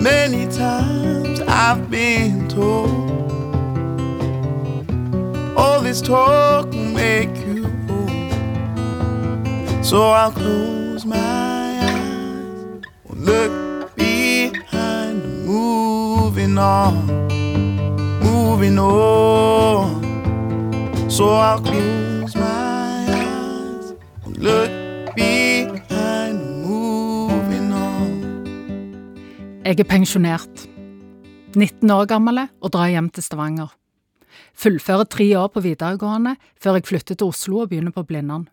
Many 0.00 0.46
times 0.50 1.40
I've 1.42 1.90
been 1.90 2.48
told 2.48 2.88
all 5.56 5.80
this 5.80 6.00
talk 6.00 6.70
will 6.72 6.92
make 7.04 7.36
you 7.46 7.66
old. 7.88 8.10
So 9.84 10.10
I'll 10.10 10.32
close 10.32 11.04
my 11.04 11.16
eyes, 11.16 12.82
look 13.10 13.94
behind, 13.96 15.46
moving 15.46 16.58
on 16.58 17.20
moving 18.60 18.78
on. 18.78 20.00
So 21.10 21.30
I'll 21.30 21.60
close 21.60 22.34
my 22.34 23.06
eyes 23.08 23.94
look 24.26 24.69
Jeg 29.70 29.78
er 29.78 29.86
pensjonert. 29.86 30.62
19 31.54 31.90
år 31.94 32.08
gammel 32.10 32.40
og 32.42 32.72
drar 32.74 32.88
hjem 32.90 33.06
til 33.14 33.22
Stavanger. 33.22 33.68
Fullfører 34.58 35.06
tre 35.06 35.26
år 35.38 35.52
på 35.54 35.60
videregående 35.62 36.32
før 36.58 36.74
jeg 36.80 36.88
flytter 36.88 37.14
til 37.14 37.28
Oslo 37.30 37.60
og 37.62 37.68
begynner 37.70 37.94
på 37.94 38.02
Blindern. 38.02 38.48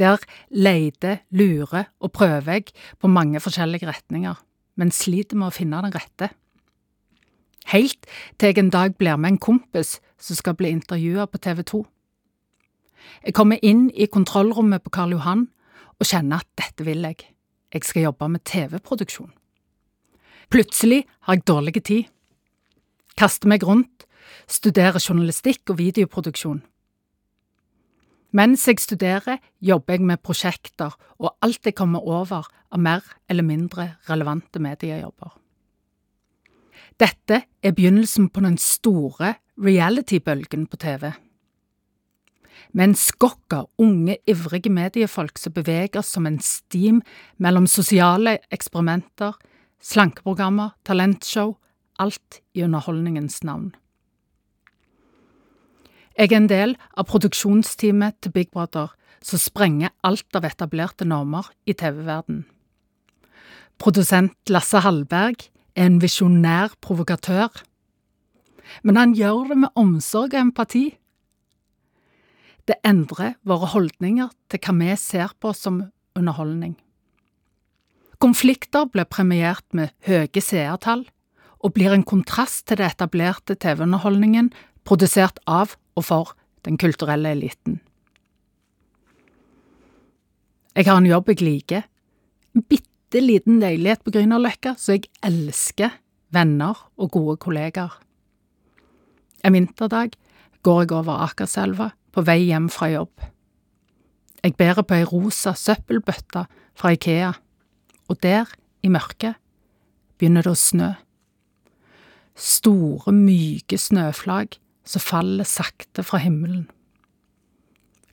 Der 0.00 0.16
leter, 0.48 1.18
lurer 1.28 1.90
og 2.00 2.12
prøver 2.16 2.52
jeg 2.54 2.72
på 2.96 3.10
mange 3.12 3.40
forskjellige 3.40 3.84
retninger, 3.84 4.38
men 4.80 4.94
sliter 4.96 5.36
med 5.36 5.50
å 5.50 5.56
finne 5.58 5.82
den 5.84 5.92
rette. 5.92 6.30
Helt 7.68 8.08
til 8.38 8.54
jeg 8.54 8.62
en 8.62 8.72
dag 8.72 8.96
blir 8.96 9.20
med 9.20 9.34
en 9.34 9.38
kompis 9.44 9.98
som 10.16 10.38
skal 10.40 10.56
bli 10.56 10.70
intervjua 10.72 11.26
på 11.28 11.36
TV 11.36 11.60
2. 11.68 11.82
Jeg 13.26 13.36
kommer 13.36 13.60
inn 13.60 13.90
i 13.92 14.08
kontrollrommet 14.08 14.80
på 14.80 14.94
Karl 14.96 15.12
Johan 15.18 15.44
og 15.98 16.08
kjenner 16.08 16.40
at 16.40 16.48
dette 16.56 16.88
vil 16.88 17.04
jeg. 17.04 17.28
Jeg 17.76 17.84
skal 17.84 18.08
jobbe 18.08 18.30
med 18.32 18.48
TV-produksjon. 18.48 19.34
Plutselig 20.50 21.04
har 21.26 21.38
jeg 21.38 21.46
dårlig 21.46 21.82
tid. 21.86 22.06
Kaster 23.14 23.50
meg 23.50 23.62
rundt, 23.62 24.06
studerer 24.50 24.98
journalistikk 24.98 25.70
og 25.70 25.78
videoproduksjon. 25.78 26.62
Mens 28.34 28.66
jeg 28.66 28.78
studerer, 28.82 29.38
jobber 29.60 29.94
jeg 29.94 30.06
med 30.06 30.22
prosjekter 30.22 30.94
og 31.18 31.36
alt 31.42 31.66
jeg 31.66 31.74
kommer 31.78 32.02
over 32.02 32.46
av 32.70 32.82
mer 32.82 33.06
eller 33.30 33.46
mindre 33.46 33.92
relevante 34.08 34.62
mediejobber. 34.62 35.36
Dette 37.00 37.42
er 37.62 37.74
begynnelsen 37.74 38.28
på 38.30 38.42
den 38.44 38.58
store 38.58 39.34
reality-bølgen 39.58 40.66
på 40.70 40.78
TV. 40.82 41.10
Med 42.72 42.90
en 42.90 42.98
skokk 42.98 43.54
av 43.56 43.70
unge, 43.82 44.18
ivrige 44.28 44.70
mediefolk 44.70 45.38
som 45.38 45.54
beveger 45.54 46.04
som 46.06 46.26
en 46.26 46.38
stim 46.44 47.00
mellom 47.38 47.66
sosiale 47.66 48.38
eksperimenter, 48.52 49.38
slankeprogrammer, 49.80 50.74
talentshow, 50.84 51.56
alt 52.00 52.40
i 52.54 52.64
underholdningens 52.64 53.42
navn. 53.44 53.72
Jeg 56.18 56.32
er 56.32 56.36
en 56.36 56.48
del 56.50 56.74
av 56.98 57.06
produksjonsteamet 57.08 58.18
til 58.20 58.32
Big 58.34 58.50
Brother, 58.52 58.90
som 59.24 59.40
sprenger 59.40 59.92
alt 60.04 60.36
av 60.36 60.44
etablerte 60.48 61.06
normer 61.08 61.48
i 61.68 61.72
TV-verden. 61.76 62.44
Produsent 63.80 64.52
Lasse 64.52 64.82
Hallberg 64.84 65.46
er 65.76 65.86
en 65.88 66.00
visjonær 66.02 66.74
provokatør, 66.84 67.62
men 68.84 69.00
han 69.00 69.14
gjør 69.16 69.48
det 69.52 69.58
med 69.64 69.80
omsorg 69.80 70.34
og 70.34 70.42
empati. 70.42 70.84
Det 72.68 72.76
endrer 72.86 73.38
våre 73.48 73.72
holdninger 73.72 74.28
til 74.52 74.60
hva 74.62 74.76
vi 74.76 74.92
ser 75.00 75.32
på 75.40 75.54
som 75.56 75.82
underholdning. 76.16 76.76
Konflikter 78.20 78.84
blir 78.92 79.08
premiert 79.08 79.64
med 79.72 79.94
høye 80.04 80.42
seertall, 80.44 81.06
og 81.60 81.72
blir 81.76 81.92
en 81.92 82.04
kontrast 82.04 82.66
til 82.68 82.80
det 82.80 82.90
etablerte 82.94 83.56
TV-underholdningen 83.60 84.50
produsert 84.84 85.40
av 85.48 85.76
og 85.96 86.04
for 86.04 86.34
den 86.64 86.76
kulturelle 86.80 87.32
eliten. 87.32 87.80
Jeg 90.76 90.86
har 90.86 91.00
en 91.00 91.08
jobb 91.08 91.32
jeg 91.32 91.42
liker, 91.44 91.88
en 92.56 92.64
bitte 92.68 93.20
liten 93.20 93.58
leilighet 93.60 94.04
på 94.04 94.12
Grünerløkka, 94.14 94.76
så 94.78 94.96
jeg 94.96 95.10
elsker 95.26 95.96
venner 96.32 96.78
og 97.00 97.10
gode 97.16 97.36
kollegaer. 97.42 97.92
En 99.44 99.56
vinterdag 99.56 100.14
går 100.62 100.82
jeg 100.84 100.96
over 100.96 101.24
Akerselva 101.24 101.90
på 102.12 102.24
vei 102.24 102.42
hjem 102.46 102.68
fra 102.72 102.90
jobb. 102.92 103.12
Jeg 104.44 104.56
bærer 104.56 104.84
på 104.84 104.96
ei 104.96 105.04
rosa 105.08 105.52
søppelbøtte 105.56 106.46
fra 106.76 106.92
Ikea, 106.96 107.32
og 108.10 108.18
der, 108.24 108.50
i 108.82 108.90
mørket, 108.90 109.38
begynner 110.18 110.44
det 110.44 110.52
å 110.52 110.58
snø. 110.58 110.90
Store, 112.34 113.12
myke 113.14 113.78
snøflak 113.78 114.58
som 114.88 115.04
faller 115.04 115.46
sakte 115.46 116.02
fra 116.06 116.20
himmelen. 116.22 116.66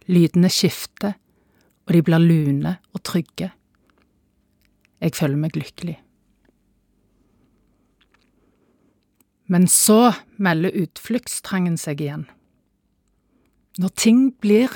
Lydene 0.08 0.52
skifter, 0.54 1.18
og 1.88 1.96
de 1.96 2.04
blir 2.04 2.22
lune 2.22 2.78
og 2.94 3.04
trygge. 3.08 3.50
Jeg 5.02 5.16
føler 5.16 5.40
meg 5.40 5.58
lykkelig. 5.58 5.98
Men 9.48 9.68
så 9.72 10.12
melder 10.36 10.76
utfluktstrangen 10.76 11.78
seg 11.80 12.04
igjen. 12.04 12.26
Når 13.80 13.94
ting 13.96 14.24
blir 14.44 14.74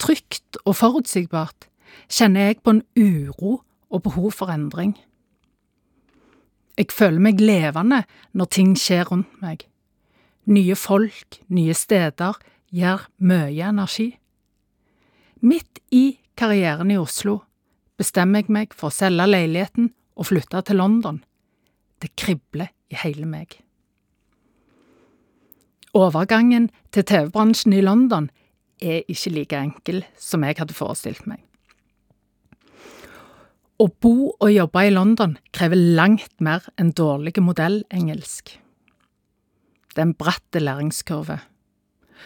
trygt 0.00 0.58
og 0.64 0.76
forutsigbart, 0.76 1.70
kjenner 2.12 2.50
jeg 2.50 2.60
på 2.60 2.74
en 2.74 2.82
uro 2.98 3.62
og 3.94 4.02
behov 4.08 4.32
for 4.34 4.50
endring. 4.50 4.96
Jeg 6.74 6.90
føler 6.90 7.22
meg 7.22 7.42
levende 7.42 8.02
når 8.34 8.50
ting 8.50 8.74
skjer 8.78 9.06
rundt 9.12 9.30
meg. 9.42 9.68
Nye 10.50 10.74
folk, 10.76 11.38
nye 11.48 11.74
steder 11.74 12.40
gir 12.74 13.06
mye 13.22 13.70
energi. 13.70 14.10
Midt 15.40 15.80
i 15.94 16.18
karrieren 16.36 16.90
i 16.90 16.98
Oslo 16.98 17.38
bestemmer 17.98 18.42
jeg 18.42 18.50
meg 18.52 18.74
for 18.74 18.90
å 18.90 18.94
selge 18.94 19.28
leiligheten 19.30 19.92
og 20.18 20.28
flytte 20.32 20.64
til 20.66 20.80
London. 20.82 21.22
Det 22.02 22.10
kribler 22.18 22.72
i 22.90 22.98
hele 23.04 23.28
meg. 23.28 23.60
Overgangen 25.94 26.72
til 26.90 27.06
TV-bransjen 27.06 27.76
i 27.76 27.84
London 27.84 28.26
er 28.82 29.06
ikke 29.06 29.30
like 29.30 29.60
enkel 29.62 30.02
som 30.18 30.42
jeg 30.42 30.58
hadde 30.58 30.74
forestilt 30.74 31.28
meg. 31.30 31.44
Å 33.84 33.88
bo 34.00 34.30
og 34.32 34.48
jobbe 34.48 34.86
i 34.86 34.92
London 34.92 35.34
krever 35.52 35.76
langt 35.76 36.38
mer 36.40 36.64
enn 36.80 36.94
dårlig 36.96 37.34
modellengelsk. 37.44 38.54
Det 39.92 40.00
er 40.00 40.06
en 40.06 40.14
bratt 40.16 40.56
læringskurve. 40.56 41.42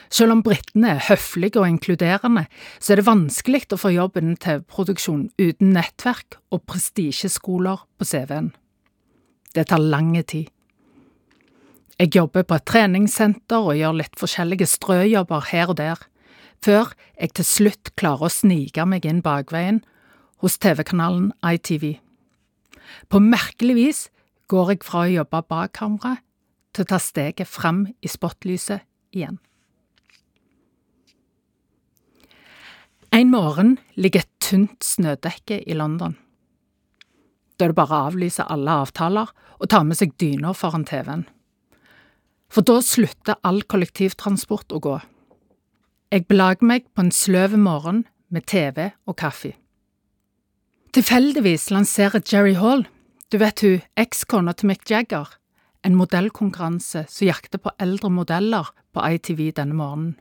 Selv 0.06 0.36
om 0.36 0.44
britene 0.46 0.92
er 0.94 1.06
høflige 1.08 1.58
og 1.58 1.66
inkluderende, 1.66 2.44
så 2.78 2.92
er 2.92 3.00
det 3.00 3.08
vanskelig 3.08 3.64
å 3.74 3.80
få 3.80 3.90
jobb 3.90 4.20
innen 4.20 4.38
TV-produksjon 4.38 5.26
uten 5.40 5.74
nettverk 5.74 6.38
og 6.54 6.62
prestisjeskoler 6.70 7.82
på 7.98 8.06
CV-en. 8.06 8.52
Det 9.56 9.66
tar 9.66 9.82
lang 9.82 10.14
tid. 10.22 10.46
Jeg 11.98 12.14
jobber 12.14 12.46
på 12.46 12.54
et 12.54 12.68
treningssenter 12.70 13.66
og 13.66 13.74
gjør 13.74 13.98
litt 13.98 14.14
forskjellige 14.20 14.70
strøjobber 14.70 15.50
her 15.50 15.74
og 15.74 15.80
der, 15.82 15.98
før 16.62 16.94
jeg 17.18 17.34
til 17.34 17.48
slutt 17.48 17.96
klarer 17.98 18.28
å 18.28 18.36
snike 18.36 18.86
meg 18.86 19.08
inn 19.08 19.24
bakveien 19.24 19.82
hos 20.42 20.58
TV-kanalen 20.58 21.32
ITV. 21.42 21.98
På 23.08 23.20
merkelig 23.20 23.76
vis 23.76 24.00
går 24.48 24.72
jeg 24.72 24.86
fra 24.86 25.04
å 25.04 25.12
jobbe 25.12 25.42
bak 25.50 25.74
kamera 25.76 26.16
til 26.72 26.84
å 26.84 26.90
ta 26.92 27.00
steget 27.02 27.48
fram 27.48 27.84
i 28.00 28.10
spotlyset 28.10 28.84
igjen. 29.16 29.38
En 33.12 33.30
morgen 33.32 33.78
ligger 33.96 34.22
et 34.22 34.32
tynt 34.44 34.84
snødekke 34.84 35.62
i 35.64 35.76
London. 35.76 36.14
Da 37.56 37.66
er 37.66 37.72
det 37.72 37.78
bare 37.80 37.96
å 37.96 38.08
avlyse 38.12 38.44
alle 38.46 38.74
avtaler 38.84 39.30
og 39.58 39.70
ta 39.72 39.80
med 39.82 39.98
seg 39.98 40.12
dyna 40.20 40.52
foran 40.54 40.84
TV-en. 40.86 41.24
For 42.52 42.64
da 42.64 42.78
slutter 42.84 43.40
all 43.44 43.64
kollektivtransport 43.68 44.72
å 44.76 44.82
gå. 44.84 44.98
Jeg 46.12 46.28
belager 46.28 46.68
meg 46.68 46.86
på 46.94 47.04
en 47.04 47.12
sløv 47.12 47.56
morgen 47.60 48.04
med 48.32 48.46
TV 48.48 48.92
og 49.08 49.18
kaffe. 49.20 49.56
Tilfeldigvis 50.96 51.68
lanserer 51.68 52.22
Jerry 52.24 52.54
Hall, 52.56 52.86
du 53.28 53.36
vet 53.42 53.60
hun, 53.60 53.82
ekskona 54.00 54.54
til 54.56 54.70
Mick 54.70 54.88
Jagger, 54.88 55.26
en 55.84 55.96
modellkonkurranse 55.98 57.02
som 57.12 57.26
jakter 57.28 57.60
på 57.60 57.74
eldre 57.76 58.08
modeller 58.08 58.70
på 58.96 59.04
ITV 59.04 59.50
denne 59.58 59.76
morgenen. 59.76 60.14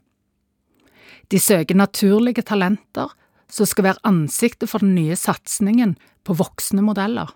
De 1.32 1.40
søker 1.40 1.76
naturlige 1.76 2.44
talenter 2.44 3.14
som 3.48 3.68
skal 3.68 3.88
være 3.88 4.04
ansiktet 4.08 4.68
for 4.68 4.84
den 4.84 4.92
nye 4.96 5.16
satsingen 5.16 5.96
på 6.28 6.36
voksne 6.36 6.84
modeller. 6.84 7.32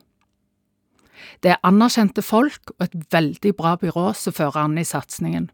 Det 1.40 1.54
er 1.54 1.64
anerkjente 1.64 2.24
folk 2.26 2.74
og 2.76 2.84
et 2.90 2.98
veldig 3.16 3.54
bra 3.56 3.78
byrå 3.80 4.10
som 4.18 4.36
fører 4.36 4.66
an 4.66 4.76
i 4.82 4.84
satsingen. 4.88 5.48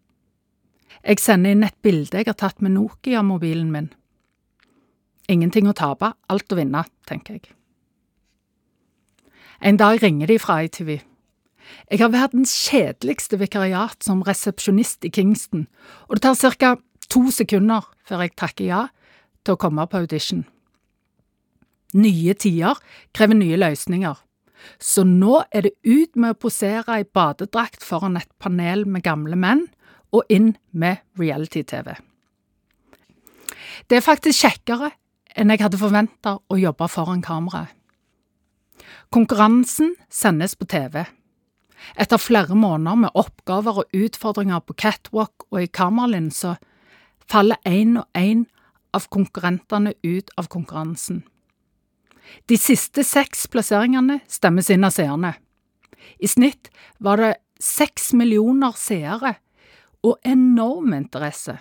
Jeg 1.05 1.21
sender 1.21 1.53
inn 1.53 1.67
et 1.67 1.77
bilde 1.85 2.17
jeg 2.17 2.25
har 2.25 2.39
tatt 2.41 2.57
med 2.65 2.73
Nokia-mobilen 2.73 3.69
min. 3.69 3.91
Ingenting 5.29 5.69
å 5.69 5.77
tape, 5.77 6.15
alt 6.31 6.51
å 6.55 6.57
vinne, 6.57 6.81
tenker 7.05 7.37
jeg. 7.37 7.56
En 9.61 9.77
dag 9.77 10.03
ringer 10.03 10.27
de 10.27 10.39
fra 10.39 10.59
ITV. 10.61 10.99
Jeg 11.91 11.99
har 11.99 12.11
verdens 12.13 12.53
kjedeligste 12.67 13.39
vikariat 13.41 14.03
som 14.03 14.21
resepsjonist 14.21 15.05
i 15.07 15.11
Kingston, 15.11 15.65
og 16.07 16.15
det 16.15 16.23
tar 16.23 16.55
ca. 16.59 16.75
to 17.09 17.31
sekunder 17.31 17.87
før 18.05 18.21
jeg 18.21 18.35
takker 18.37 18.65
ja 18.65 18.87
til 19.43 19.55
å 19.55 19.59
komme 19.59 19.87
på 19.87 19.97
audition. 20.03 20.45
Nye 21.95 22.33
tider 22.33 22.75
krever 23.15 23.39
nye 23.39 23.57
løsninger, 23.57 24.15
så 24.79 25.03
nå 25.07 25.43
er 25.51 25.67
det 25.67 25.73
ut 25.87 26.15
med 26.15 26.35
å 26.35 26.39
posere 26.39 26.99
i 26.99 27.07
badedrakt 27.07 27.83
foran 27.83 28.17
et 28.17 28.29
panel 28.39 28.85
med 28.85 29.03
gamle 29.03 29.35
menn, 29.35 29.67
og 30.11 30.23
inn 30.31 30.53
med 30.71 31.01
reality-TV. 31.19 31.97
Det 33.87 33.97
er 33.97 34.05
faktisk 34.05 34.45
kjekkere 34.45 34.93
enn 35.35 35.51
jeg 35.51 35.61
hadde 35.65 35.79
forventa 35.79 36.37
å 36.39 36.59
jobbe 36.59 36.87
foran 36.87 37.21
kameraet. 37.21 37.76
Konkurransen 39.13 39.95
sendes 40.09 40.55
på 40.55 40.67
TV. 40.69 41.05
Etter 41.95 42.17
flere 42.17 42.55
måneder 42.57 42.97
med 43.03 43.15
oppgaver 43.15 43.83
og 43.83 43.95
utfordringer 43.95 44.63
på 44.65 44.75
catwalk 44.79 45.47
og 45.51 45.61
i 45.61 45.71
kameralinser, 45.71 46.57
faller 47.27 47.59
én 47.67 47.97
og 48.01 48.07
én 48.17 48.45
av 48.95 49.07
konkurrentene 49.13 49.93
ut 50.03 50.31
av 50.37 50.47
konkurransen. 50.51 51.23
De 52.47 52.57
siste 52.59 53.03
seks 53.07 53.45
plasseringene 53.51 54.19
stemmes 54.27 54.71
inn 54.73 54.83
av 54.87 54.95
seerne. 54.95 55.35
I 56.19 56.27
snitt 56.27 56.71
var 57.03 57.21
det 57.21 57.37
seks 57.63 58.11
millioner 58.17 58.75
seere 58.77 59.37
og 60.05 60.19
enorm 60.27 60.93
interesse. 60.97 61.57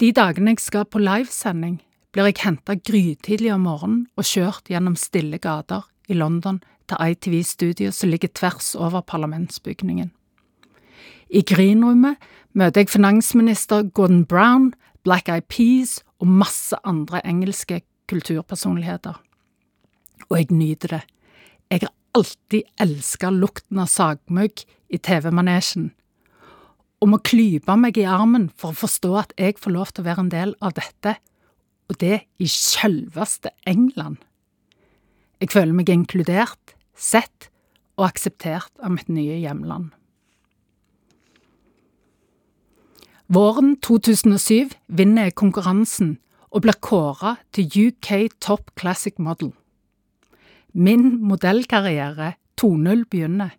De 0.00 0.10
dagene 0.12 0.54
jeg 0.54 0.64
skal 0.64 0.86
på 0.88 1.00
livesending, 1.00 1.78
blir 2.16 2.30
jeg 2.30 2.46
henta 2.46 2.78
grytidlig 2.80 3.50
om 3.52 3.66
morgenen 3.66 4.04
og 4.16 4.24
kjørt 4.24 4.70
gjennom 4.72 4.94
stille 4.96 5.36
gater 5.36 5.84
i 6.08 6.16
London 6.16 6.62
til 6.88 7.12
ITV 7.12 7.34
Studio 7.44 7.90
som 7.92 8.08
ligger 8.08 8.30
tvers 8.32 8.70
over 8.72 9.04
parlamentsbygningen. 9.04 10.08
I 11.28 11.42
greenrommet 11.44 12.16
møter 12.56 12.80
jeg 12.80 12.94
finansminister 12.94 13.90
Gordon 13.92 14.24
Brown, 14.24 14.70
Black 15.04 15.28
Eyed 15.28 15.44
Peas 15.52 15.98
og 16.22 16.32
masse 16.40 16.78
andre 16.88 17.20
engelske 17.26 17.82
kulturpersonligheter. 18.08 19.20
Og 20.30 20.38
jeg 20.38 20.56
nyter 20.56 20.96
det. 20.96 21.04
Jeg 21.68 21.84
har 21.84 21.92
alltid 22.16 22.64
elska 22.80 23.28
lukten 23.34 23.82
av 23.82 23.92
sagmugg 23.92 24.64
i 24.88 24.96
TV-manesjen, 24.96 25.90
og 27.02 27.12
må 27.12 27.20
klype 27.20 27.76
meg 27.76 27.98
i 28.00 28.08
armen 28.08 28.48
for 28.56 28.72
å 28.72 28.84
forstå 28.86 29.16
at 29.20 29.36
jeg 29.36 29.60
får 29.60 29.74
lov 29.74 29.92
til 29.92 30.06
å 30.06 30.08
være 30.08 30.24
en 30.24 30.32
del 30.32 30.54
av 30.64 30.78
dette, 30.78 31.18
og 31.88 32.00
det 32.00 32.20
i 32.38 32.48
selveste 32.50 33.52
England. 33.66 34.16
Jeg 35.40 35.52
føler 35.52 35.76
meg 35.76 35.90
inkludert, 35.92 36.74
sett 36.96 37.50
og 37.96 38.08
akseptert 38.08 38.72
av 38.82 38.94
mitt 38.94 39.10
nye 39.12 39.36
hjemland. 39.42 39.90
Våren 43.26 43.74
2007 43.82 44.76
vinner 44.86 45.26
jeg 45.26 45.36
konkurransen 45.40 46.16
og 46.54 46.62
blir 46.62 46.78
kåra 46.78 47.36
til 47.52 47.88
UK 47.88 48.30
Top 48.40 48.70
Classic 48.78 49.18
Model. 49.18 49.50
Min 50.72 51.18
modellkarriere 51.26 52.34
2.0 52.60 53.04
begynner. 53.10 53.50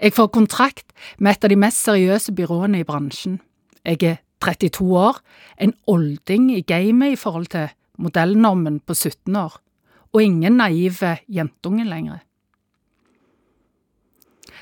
Jeg 0.00 0.14
får 0.16 0.32
kontrakt 0.34 0.94
med 1.18 1.36
et 1.36 1.44
av 1.44 1.52
de 1.52 1.58
mest 1.60 1.84
seriøse 1.84 2.32
byråene 2.34 2.80
i 2.80 2.86
bransjen. 2.88 3.38
Jeg 3.84 4.02
er 4.02 4.22
32 4.42 4.88
år, 4.98 5.20
en 5.60 5.74
olding 5.86 6.50
i 6.54 6.62
gamet 6.66 7.14
i 7.14 7.20
forhold 7.20 7.50
til 7.54 7.70
modellnormen 7.98 8.80
på 8.80 8.94
17 8.94 9.36
år, 9.36 9.58
og 10.12 10.22
ingen 10.22 10.58
naive 10.58 11.18
jentunge 11.28 11.84
lenger. 11.84 12.22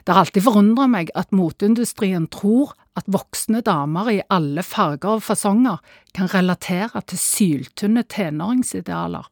Det 0.02 0.14
har 0.14 0.24
alltid 0.24 0.42
forundret 0.42 0.90
meg 0.90 1.10
at 1.18 1.34
moteindustrien 1.36 2.26
tror 2.32 2.72
at 2.98 3.06
voksne 3.12 3.62
damer 3.64 4.10
i 4.10 4.22
alle 4.32 4.64
farger 4.66 5.18
og 5.18 5.24
fasonger 5.24 5.78
kan 6.16 6.30
relatere 6.32 7.02
til 7.06 7.20
syltynne 7.20 8.02
tenåringsidealer. 8.02 9.28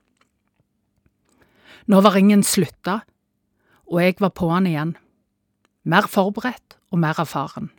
Nå 1.90 2.00
var 2.04 2.14
ringen 2.14 2.44
slutta, 2.46 3.00
og 3.90 3.98
jeg 4.04 4.20
var 4.22 4.34
på'n 4.36 4.68
igjen, 4.70 4.94
mer 5.82 6.06
forberedt 6.06 6.78
og 6.92 7.00
mer 7.02 7.18
erfaren. 7.18 7.72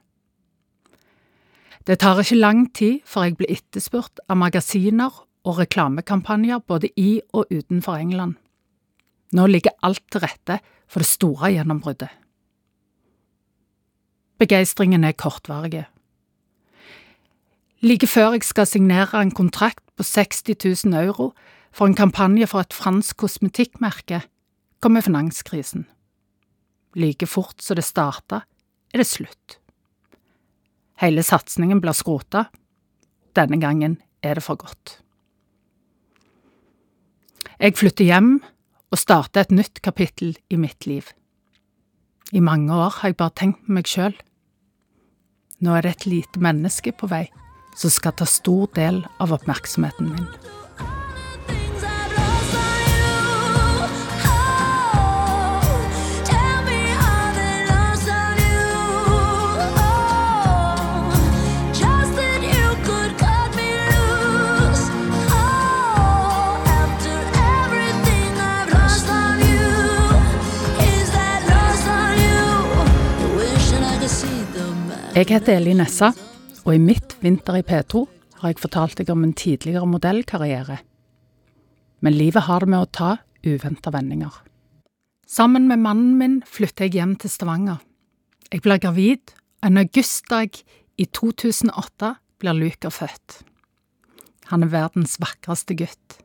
Det 1.88 1.98
tar 2.00 2.20
ikke 2.22 2.38
lang 2.38 2.66
tid 2.78 3.02
før 3.10 3.26
jeg 3.26 3.38
blir 3.40 3.54
etterspurt 3.56 4.22
av 4.30 4.38
magasiner 4.38 5.24
og 5.42 5.58
reklamekampanjer 5.58 6.62
både 6.70 6.92
i 7.00 7.22
og 7.34 7.50
utenfor 7.50 7.98
England. 7.98 8.36
Nå 9.34 9.48
ligger 9.48 9.74
alt 9.82 10.04
til 10.12 10.22
rette 10.22 10.60
for 10.92 11.02
det 11.02 11.10
store 11.10 11.54
gjennombruddet. 11.56 12.12
Begeistringen 14.42 15.06
er 15.06 15.18
kortvarig. 15.18 15.86
Like 17.82 18.08
før 18.10 18.36
jeg 18.36 18.46
skal 18.46 18.68
signere 18.70 19.22
en 19.22 19.34
kontrakt 19.34 19.84
på 19.98 20.04
60 20.06 20.86
000 20.86 20.98
euro 21.02 21.32
for 21.72 21.88
en 21.88 21.98
kampanje 21.98 22.46
for 22.48 22.62
et 22.62 22.74
fransk 22.74 23.18
kosmetikkmerke, 23.18 24.22
kommer 24.82 25.02
finanskrisen. 25.02 25.88
Like 26.96 27.26
fort 27.26 27.62
som 27.62 27.78
det 27.80 27.86
starta, 27.86 28.44
er 28.94 28.98
det 28.98 29.08
slutt. 29.08 29.61
Hele 31.02 31.24
satsingen 31.26 31.82
blir 31.82 31.98
skrota. 31.98 32.46
Denne 33.34 33.58
gangen 33.58 33.98
er 34.22 34.38
det 34.38 34.46
for 34.46 34.60
godt. 34.62 35.00
Jeg 37.62 37.78
flytter 37.78 38.06
hjem 38.06 38.36
og 38.92 39.00
starter 39.00 39.46
et 39.46 39.56
nytt 39.56 39.82
kapittel 39.82 40.36
i 40.50 40.60
mitt 40.62 40.86
liv. 40.86 41.08
I 42.32 42.40
mange 42.40 42.74
år 42.74 43.00
har 43.00 43.12
jeg 43.12 43.18
bare 43.18 43.36
tenkt 43.36 43.66
på 43.66 43.76
meg 43.76 43.90
sjøl. 43.90 44.16
Nå 45.62 45.74
er 45.76 45.86
det 45.86 45.96
et 45.96 46.08
lite 46.10 46.42
menneske 46.42 46.94
på 46.94 47.10
vei 47.12 47.26
som 47.78 47.94
skal 47.94 48.16
ta 48.18 48.28
stor 48.28 48.70
del 48.76 49.02
av 49.24 49.34
oppmerksomheten 49.34 50.14
min. 50.14 50.28
Jeg 75.12 75.28
heter 75.28 75.58
Eli 75.58 75.74
Nessa, 75.76 76.14
og 76.64 76.70
i 76.72 76.80
mitt 76.80 77.18
Vinter 77.20 77.58
i 77.60 77.66
P2 77.68 78.06
har 78.40 78.54
jeg 78.54 78.62
fortalt 78.64 78.96
deg 78.96 79.10
om 79.12 79.26
en 79.26 79.34
tidligere 79.36 79.90
modellkarriere. 79.92 80.78
Men 82.00 82.16
livet 82.16 82.46
har 82.48 82.64
det 82.64 82.70
med 82.72 82.86
å 82.86 82.88
ta 82.96 83.10
uventa 83.44 83.92
vendinger. 83.92 84.32
Sammen 85.28 85.68
med 85.68 85.84
mannen 85.84 86.16
min 86.16 86.38
flytter 86.48 86.88
jeg 86.88 86.96
hjem 86.96 87.18
til 87.20 87.34
Stavanger. 87.34 87.84
Jeg 88.56 88.64
blir 88.64 88.80
gravid, 88.80 89.36
og 89.60 89.68
en 89.68 89.82
augustdag 89.84 90.62
i 90.96 91.10
2008 91.12 92.14
blir 92.40 92.60
Luker 92.64 92.96
født. 92.96 93.42
Han 94.56 94.64
er 94.64 94.72
verdens 94.72 95.20
vakreste 95.20 95.76
gutt, 95.76 96.22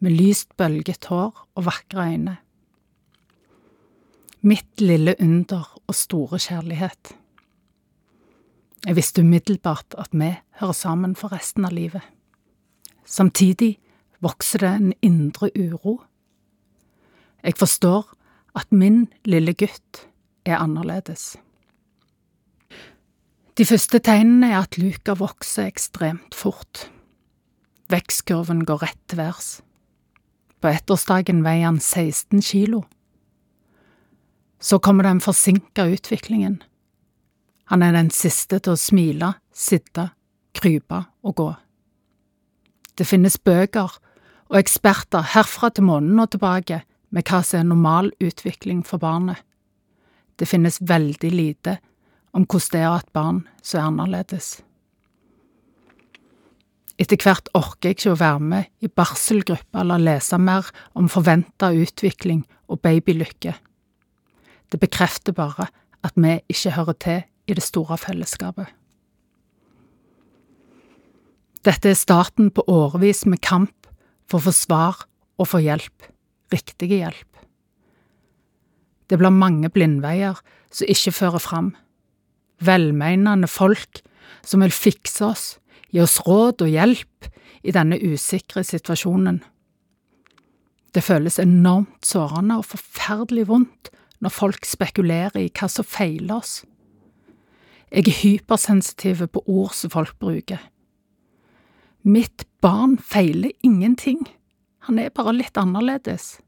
med 0.00 0.16
lyst 0.16 0.56
bølget 0.56 1.12
hår 1.12 1.44
og 1.44 1.68
vakre 1.68 2.08
øyne. 2.08 2.40
Mitt 4.40 4.80
lille 4.80 5.12
under 5.20 5.74
og 5.84 5.94
store 6.06 6.40
kjærlighet. 6.40 7.18
Jeg 8.86 8.96
visste 8.96 9.22
umiddelbart 9.22 9.94
at 9.98 10.12
vi 10.12 10.30
hører 10.60 10.72
sammen 10.72 11.16
for 11.16 11.32
resten 11.34 11.64
av 11.64 11.74
livet. 11.74 12.02
Samtidig 13.04 13.78
vokser 14.20 14.62
det 14.62 14.70
en 14.76 14.92
indre 15.02 15.50
uro. 15.56 16.02
Jeg 17.42 17.58
forstår 17.58 18.14
at 18.54 18.70
min 18.72 19.08
lille 19.24 19.54
gutt 19.54 20.06
er 20.46 20.58
annerledes. 20.58 21.36
De 23.58 23.66
første 23.66 23.98
tegnene 23.98 24.52
er 24.52 24.60
at 24.62 24.78
Luka 24.78 25.16
vokser 25.18 25.66
ekstremt 25.66 26.34
fort. 26.34 26.86
Vekstkurven 27.90 28.62
går 28.64 28.84
rett 28.84 29.00
til 29.08 29.18
værs. 29.18 29.48
På 30.62 30.70
ettårsdagen 30.70 31.42
veier 31.42 31.66
han 31.66 31.80
16 31.80 32.42
kilo. 32.42 32.84
Så 34.60 34.78
kommer 34.78 35.06
den 35.06 35.20
forsinka 35.22 35.86
utviklingen. 35.90 36.60
Han 37.68 37.82
er 37.82 37.92
den 37.92 38.10
siste 38.14 38.60
til 38.64 38.74
å 38.74 38.80
smile, 38.80 39.34
sitte, 39.52 40.08
krype 40.56 41.02
og 41.22 41.34
gå. 41.36 41.48
Det 42.96 43.06
finnes 43.06 43.36
bøker 43.38 43.98
og 44.48 44.56
eksperter 44.58 45.34
herfra 45.34 45.70
til 45.70 45.86
månen 45.86 46.18
og 46.22 46.32
tilbake 46.32 46.80
med 47.14 47.28
hva 47.28 47.42
som 47.44 47.60
er 47.60 47.68
normal 47.68 48.10
utvikling 48.24 48.80
for 48.86 49.00
barnet. 49.02 49.36
Det 50.38 50.48
finnes 50.48 50.80
veldig 50.80 51.30
lite 51.34 51.76
om 52.32 52.46
hvordan 52.46 52.72
det 52.72 52.80
er 52.80 52.88
å 52.88 52.96
ha 52.96 53.02
et 53.02 53.14
barn 53.16 53.44
som 53.60 53.80
er 53.80 53.86
annerledes. 53.90 54.50
Etter 56.98 57.20
hvert 57.22 57.48
orker 57.54 57.92
jeg 57.92 57.98
ikke 57.98 58.12
å 58.16 58.18
være 58.18 58.42
med 58.42 58.70
i 58.82 58.90
barselgruppa 58.90 59.84
eller 59.84 60.02
lese 60.02 60.38
mer 60.42 60.66
om 60.98 61.10
forventa 61.10 61.70
utvikling 61.70 62.42
og 62.66 62.80
babylykke. 62.82 63.54
Det 64.68 64.80
bekrefter 64.82 65.36
bare 65.36 65.68
at 66.04 66.16
vi 66.16 66.40
ikke 66.50 66.74
hører 66.74 66.98
til 66.98 67.20
i 67.48 67.56
det 67.56 67.64
store 67.64 67.96
fellesskapet. 68.00 68.68
Dette 71.66 71.90
er 71.90 71.98
starten 71.98 72.52
på 72.54 72.62
årevis 72.70 73.24
med 73.26 73.42
kamp 73.44 73.88
for 74.28 74.38
å 74.38 74.48
få 74.48 74.54
svar 74.54 75.02
og 75.40 75.50
få 75.50 75.60
hjelp, 75.64 76.06
riktige 76.54 77.00
hjelp. 77.02 77.42
Det 79.08 79.18
blir 79.18 79.32
mange 79.32 79.70
blindveier 79.72 80.38
som 80.70 80.88
ikke 80.92 81.14
fører 81.16 81.42
fram. 81.42 81.72
Velmenende 82.60 83.48
folk 83.50 84.02
som 84.46 84.62
vil 84.64 84.74
fikse 84.74 85.24
oss, 85.24 85.44
gi 85.90 86.02
oss 86.04 86.18
råd 86.26 86.64
og 86.66 86.72
hjelp 86.72 87.30
i 87.64 87.74
denne 87.74 87.98
usikre 87.98 88.62
situasjonen. 88.66 89.40
Det 90.94 91.04
føles 91.04 91.38
enormt 91.40 92.04
sårende 92.06 92.58
og 92.60 92.68
forferdelig 92.68 93.48
vondt 93.48 93.90
når 94.24 94.34
folk 94.34 94.66
spekulerer 94.66 95.40
i 95.40 95.50
hva 95.52 95.68
som 95.70 95.86
feiler 95.86 96.38
oss. 96.40 96.62
Jeg 97.90 98.04
er 98.08 98.20
hypersensitiv 98.22 99.26
på 99.32 99.42
ord 99.46 99.72
som 99.72 99.90
folk 99.90 100.18
bruker. 100.20 100.60
Mitt 102.04 102.44
barn 102.60 102.98
feiler 102.98 103.50
ingenting, 103.64 104.26
han 104.84 104.98
er 104.98 105.12
bare 105.14 105.32
litt 105.32 105.56
annerledes. 105.56 106.38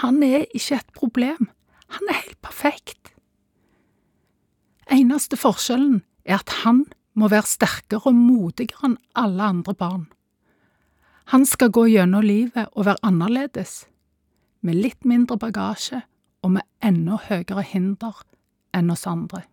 Han 0.00 0.22
er 0.22 0.44
ikke 0.54 0.78
et 0.80 0.92
problem, 0.96 1.48
han 1.88 2.10
er 2.10 2.20
helt 2.20 2.40
perfekt. 2.44 3.14
Eneste 4.92 5.36
forskjellen 5.40 6.02
er 6.24 6.42
at 6.42 6.52
han 6.64 6.84
må 7.14 7.30
være 7.32 7.48
sterkere 7.48 8.10
og 8.10 8.18
modigere 8.18 8.90
enn 8.90 8.98
alle 9.16 9.48
andre 9.54 9.74
barn. 9.74 10.04
Han 11.32 11.46
skal 11.48 11.72
gå 11.72 11.86
gjennom 11.88 12.24
livet 12.24 12.68
og 12.72 12.84
være 12.84 13.00
annerledes, 13.06 13.86
med 14.60 14.76
litt 14.76 15.08
mindre 15.08 15.38
bagasje 15.40 16.02
og 16.44 16.56
med 16.56 16.68
enda 16.84 17.16
høyere 17.28 17.64
hinder 17.64 18.24
enn 18.76 18.92
oss 18.92 19.06
andre. 19.08 19.44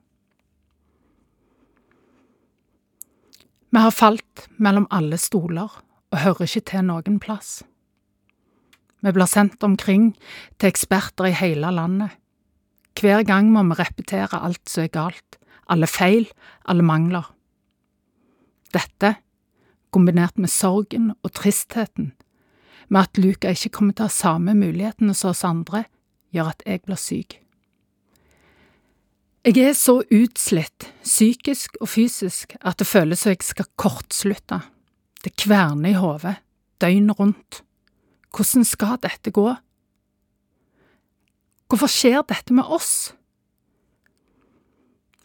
Vi 3.72 3.80
har 3.80 3.92
falt 3.96 4.48
mellom 4.60 4.84
alle 4.92 5.16
stoler 5.16 5.72
og 6.12 6.18
hører 6.20 6.44
ikke 6.44 6.66
til 6.74 6.88
noen 6.90 7.20
plass. 7.24 7.62
Vi 9.00 9.14
blir 9.16 9.30
sendt 9.32 9.64
omkring 9.64 10.12
til 10.60 10.68
eksperter 10.68 11.30
i 11.30 11.38
hele 11.40 11.72
landet. 11.72 12.12
Hver 13.00 13.24
gang 13.24 13.48
må 13.54 13.64
vi 13.70 13.78
repetere 13.80 14.42
alt 14.44 14.68
som 14.70 14.84
er 14.84 14.92
galt, 14.92 15.40
alle 15.72 15.88
feil, 15.88 16.28
alle 16.68 16.84
mangler. 16.84 17.32
Dette, 18.76 19.16
kombinert 19.90 20.36
med 20.38 20.52
sorgen 20.52 21.14
og 21.24 21.32
tristheten, 21.32 22.12
med 22.92 23.08
at 23.08 23.24
Luca 23.24 23.56
ikke 23.56 23.72
kommer 23.78 23.96
til 23.96 24.06
å 24.06 24.12
ha 24.12 24.18
samme 24.18 24.54
mulighetene 24.60 25.16
som 25.16 25.32
oss 25.32 25.46
andre, 25.48 25.86
gjør 26.36 26.52
at 26.52 26.68
jeg 26.68 26.84
blir 26.84 27.00
syk. 27.00 27.40
Jeg 29.42 29.58
er 29.58 29.72
så 29.74 30.04
utslitt, 30.06 30.86
psykisk 31.02 31.80
og 31.82 31.90
fysisk, 31.90 32.52
at 32.62 32.78
det 32.78 32.86
føles 32.86 33.24
som 33.24 33.32
jeg 33.32 33.42
skal 33.42 33.66
kortslutte. 33.74 34.60
Det 35.26 35.34
kverner 35.34 35.90
i 35.90 35.98
hodet, 35.98 36.36
døgnet 36.78 37.18
rundt. 37.18 37.64
Hvordan 38.30 38.68
skal 38.70 39.00
dette 39.02 39.34
gå? 39.34 39.48
Hvorfor 41.74 41.90
skjer 41.90 42.22
dette 42.30 42.54
med 42.54 42.70
oss? 42.70 43.16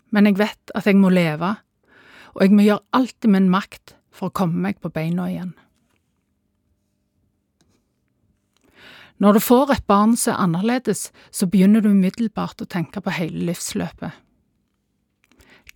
Men 0.09 0.31
jeg 0.31 0.41
vet 0.41 0.73
at 0.73 0.89
jeg 0.89 0.97
må 0.97 1.13
leve, 1.13 1.53
og 2.33 2.41
jeg 2.41 2.57
må 2.57 2.65
gjøre 2.65 2.87
alt 2.97 3.29
i 3.29 3.35
min 3.37 3.53
makt 3.53 3.99
for 4.17 4.31
å 4.31 4.37
komme 4.41 4.65
meg 4.65 4.81
på 4.81 4.89
beina 4.97 5.29
igjen. 5.29 5.53
Når 9.19 9.37
du 9.37 9.41
får 9.41 9.73
et 9.73 9.87
barn 9.89 10.17
som 10.21 10.35
er 10.35 10.43
annerledes, 10.45 11.11
så 11.33 11.49
begynner 11.49 11.81
du 11.81 11.89
umiddelbart 11.95 12.61
å 12.61 12.69
tenke 12.69 13.01
på 13.01 13.15
hele 13.17 13.47
livsløpet. 13.49 14.13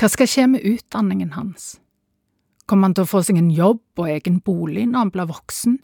Hva 0.01 0.09
skal 0.09 0.29
skje 0.29 0.47
med 0.49 0.65
utdanningen 0.65 1.33
hans? 1.37 1.79
Kommer 2.69 2.89
han 2.89 2.97
til 2.97 3.05
å 3.05 3.11
få 3.11 3.23
seg 3.27 3.41
en 3.41 3.51
jobb 3.53 3.83
og 4.01 4.11
egen 4.13 4.39
bolig 4.45 4.87
når 4.89 5.07
han 5.07 5.13
blir 5.15 5.31
voksen? 5.33 5.79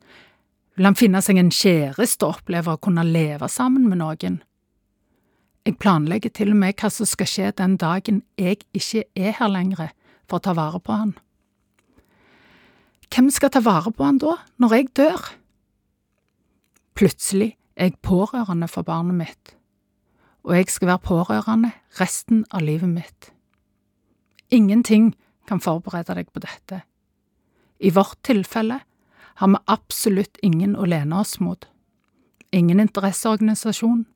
Vil 0.76 0.88
han 0.88 0.98
finne 0.98 1.22
seg 1.24 1.40
en 1.40 1.52
kjæreste 1.52 2.28
og 2.28 2.42
oppleve 2.42 2.76
å 2.76 2.80
kunne 2.80 3.04
leve 3.04 3.48
sammen 3.52 3.88
med 3.88 4.02
noen? 4.02 4.42
Jeg 5.66 5.80
planlegger 5.82 6.30
til 6.30 6.52
og 6.52 6.61
med 6.61 6.76
hva 6.78 6.90
som 6.92 7.09
skal 7.09 7.26
skje 7.26 7.50
den 7.59 7.74
dagen 7.80 8.20
jeg 8.38 8.61
ikke 8.76 9.02
er 9.18 9.34
her 9.40 9.50
lenger 9.50 9.90
for 10.28 10.38
å 10.38 10.44
ta 10.44 10.54
vare 10.54 10.78
på 10.78 10.94
han. 10.94 11.16
Hvem 13.11 13.32
skal 13.34 13.50
ta 13.50 13.64
vare 13.64 13.90
på 13.90 14.04
han 14.04 14.20
da, 14.22 14.36
når 14.62 14.76
jeg 14.76 14.92
dør? 15.00 15.26
Plutselig 16.97 17.59
er 17.76 17.90
jeg 17.90 18.01
pårørende 18.01 18.68
for 18.72 18.86
barnet 18.86 19.18
mitt, 19.18 19.57
og 20.49 20.57
jeg 20.57 20.70
skal 20.72 20.88
være 20.94 21.05
pårørende 21.05 21.70
resten 22.01 22.47
av 22.51 22.64
livet 22.64 22.88
mitt. 22.88 23.32
Ingenting 24.49 25.11
kan 25.49 25.61
forberede 25.61 26.14
deg 26.16 26.30
på 26.32 26.40
dette. 26.40 26.80
I 27.84 27.92
vårt 27.92 28.22
tilfelle 28.24 28.80
har 29.36 29.49
vi 29.53 29.61
absolutt 29.68 30.40
ingen 30.42 30.76
å 30.76 30.86
lene 30.88 31.20
oss 31.20 31.36
mot. 31.40 31.66
Ingen 32.57 32.80
interesseorganisasjon. 32.80 34.07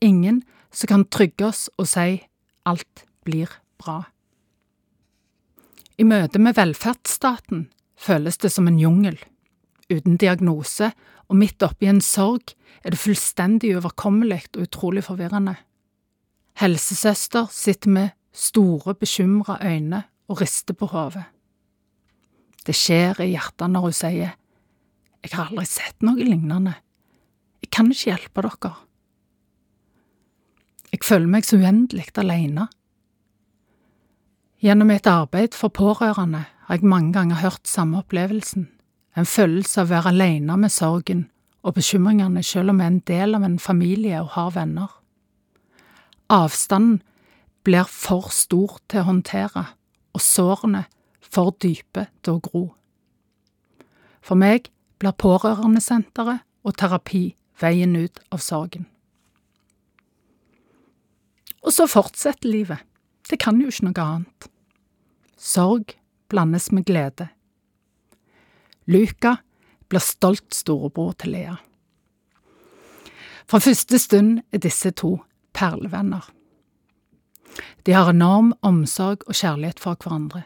Ingen 0.00 0.42
som 0.70 0.90
kan 0.92 1.04
trygge 1.10 1.48
oss 1.48 1.66
og 1.78 1.88
si 1.90 2.20
alt 2.62 3.04
blir 3.26 3.50
bra. 3.82 4.04
I 5.98 6.06
møte 6.06 6.38
med 6.38 6.54
velferdsstaten 6.54 7.66
føles 7.98 8.38
det 8.38 8.52
som 8.54 8.70
en 8.70 8.78
jungel. 8.78 9.18
Uten 9.90 10.16
diagnose 10.16 10.92
og 11.28 11.38
midt 11.40 11.62
oppi 11.64 11.88
en 11.90 12.02
sorg 12.04 12.54
er 12.84 12.92
det 12.92 13.00
fullstendig 13.00 13.74
uoverkommelig 13.74 14.42
og 14.54 14.66
utrolig 14.66 15.04
forvirrende. 15.06 15.56
Helsesøster 16.60 17.48
sitter 17.50 17.90
med 17.90 18.08
store, 18.34 18.94
bekymra 18.94 19.58
øyne 19.62 20.04
og 20.28 20.40
rister 20.40 20.74
på 20.74 20.86
hodet. 20.86 21.24
Det 22.66 22.74
skjer 22.76 23.20
i 23.24 23.32
hjertet 23.34 23.70
når 23.70 23.88
hun 23.88 23.96
sier 23.96 24.32
Jeg 25.24 25.32
har 25.32 25.48
aldri 25.48 25.64
sett 25.64 26.04
noe 26.04 26.20
lignende. 26.20 26.74
Jeg 27.64 27.70
kan 27.72 27.88
ikke 27.88 28.10
hjelpe 28.10 28.42
dere. 28.44 28.74
Jeg 30.92 31.00
føler 31.02 31.30
meg 31.32 31.46
så 31.48 31.56
uendelig 31.56 32.10
alene. 32.20 32.68
Gjennom 34.60 34.92
mitt 34.92 35.08
arbeid 35.08 35.56
for 35.56 35.72
pårørende 35.72 36.44
har 36.68 36.76
jeg 36.76 36.88
mange 36.88 37.12
ganger 37.16 37.40
hørt 37.40 37.66
samme 37.68 37.98
opplevelsen, 38.00 38.68
en 39.14 39.26
følelse 39.26 39.80
av 39.80 39.88
å 39.88 39.94
være 39.94 40.12
alene 40.14 40.56
med 40.58 40.72
sorgen 40.72 41.26
og 41.64 41.76
bekymringene 41.78 42.42
selv 42.44 42.74
om 42.74 42.80
jeg 42.80 42.86
er 42.86 42.92
en 42.92 43.02
del 43.08 43.38
av 43.38 43.44
en 43.46 43.58
familie 43.58 44.20
og 44.20 44.34
har 44.34 44.52
venner. 44.56 44.90
Avstanden 46.32 47.00
blir 47.64 47.88
for 47.88 48.28
stor 48.34 48.78
til 48.88 49.00
å 49.00 49.08
håndtere, 49.08 49.64
og 50.12 50.20
sårene 50.20 50.84
for 51.24 51.54
dype 51.62 52.06
til 52.22 52.36
å 52.36 52.42
gro. 52.44 52.64
For 54.24 54.36
meg 54.40 54.68
blir 55.00 55.16
pårørendesenteret 55.16 56.44
og 56.64 56.76
terapi 56.80 57.24
veien 57.60 57.96
ut 57.96 58.20
av 58.32 58.42
sorgen. 58.44 58.86
Og 61.64 61.72
så 61.72 61.86
fortsetter 61.88 62.50
livet. 62.50 62.80
Det 63.24 63.38
kan 63.40 63.56
jo 63.60 63.70
ikke 63.72 63.88
noe 63.88 64.04
annet. 64.04 64.48
Sorg 65.40 65.96
blandes 66.28 66.70
med 66.72 66.84
glede. 66.88 67.30
Luka 68.86 69.36
blir 69.88 70.02
stolt 70.04 70.54
storebror 70.54 71.14
til 71.20 71.34
Lea. 71.36 71.56
Fra 73.48 73.60
første 73.60 73.98
stund 74.00 74.40
er 74.52 74.62
disse 74.64 74.90
to 74.96 75.18
perlevenner. 75.56 76.24
De 77.86 77.92
har 77.92 78.10
enorm 78.10 78.54
omsorg 78.64 79.26
og 79.28 79.36
kjærlighet 79.36 79.80
for 79.80 80.00
hverandre, 80.00 80.44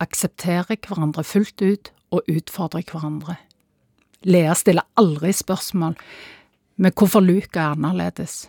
aksepterer 0.00 0.80
hverandre 0.80 1.24
fullt 1.24 1.62
ut 1.62 1.92
og 2.10 2.28
utfordrer 2.28 2.84
hverandre. 2.88 3.36
Lea 4.24 4.54
stiller 4.56 4.88
aldri 5.00 5.32
spørsmål 5.32 5.96
med 6.80 6.96
hvorfor 6.96 7.20
Luka 7.20 7.60
er 7.60 7.76
annerledes. 7.76 8.48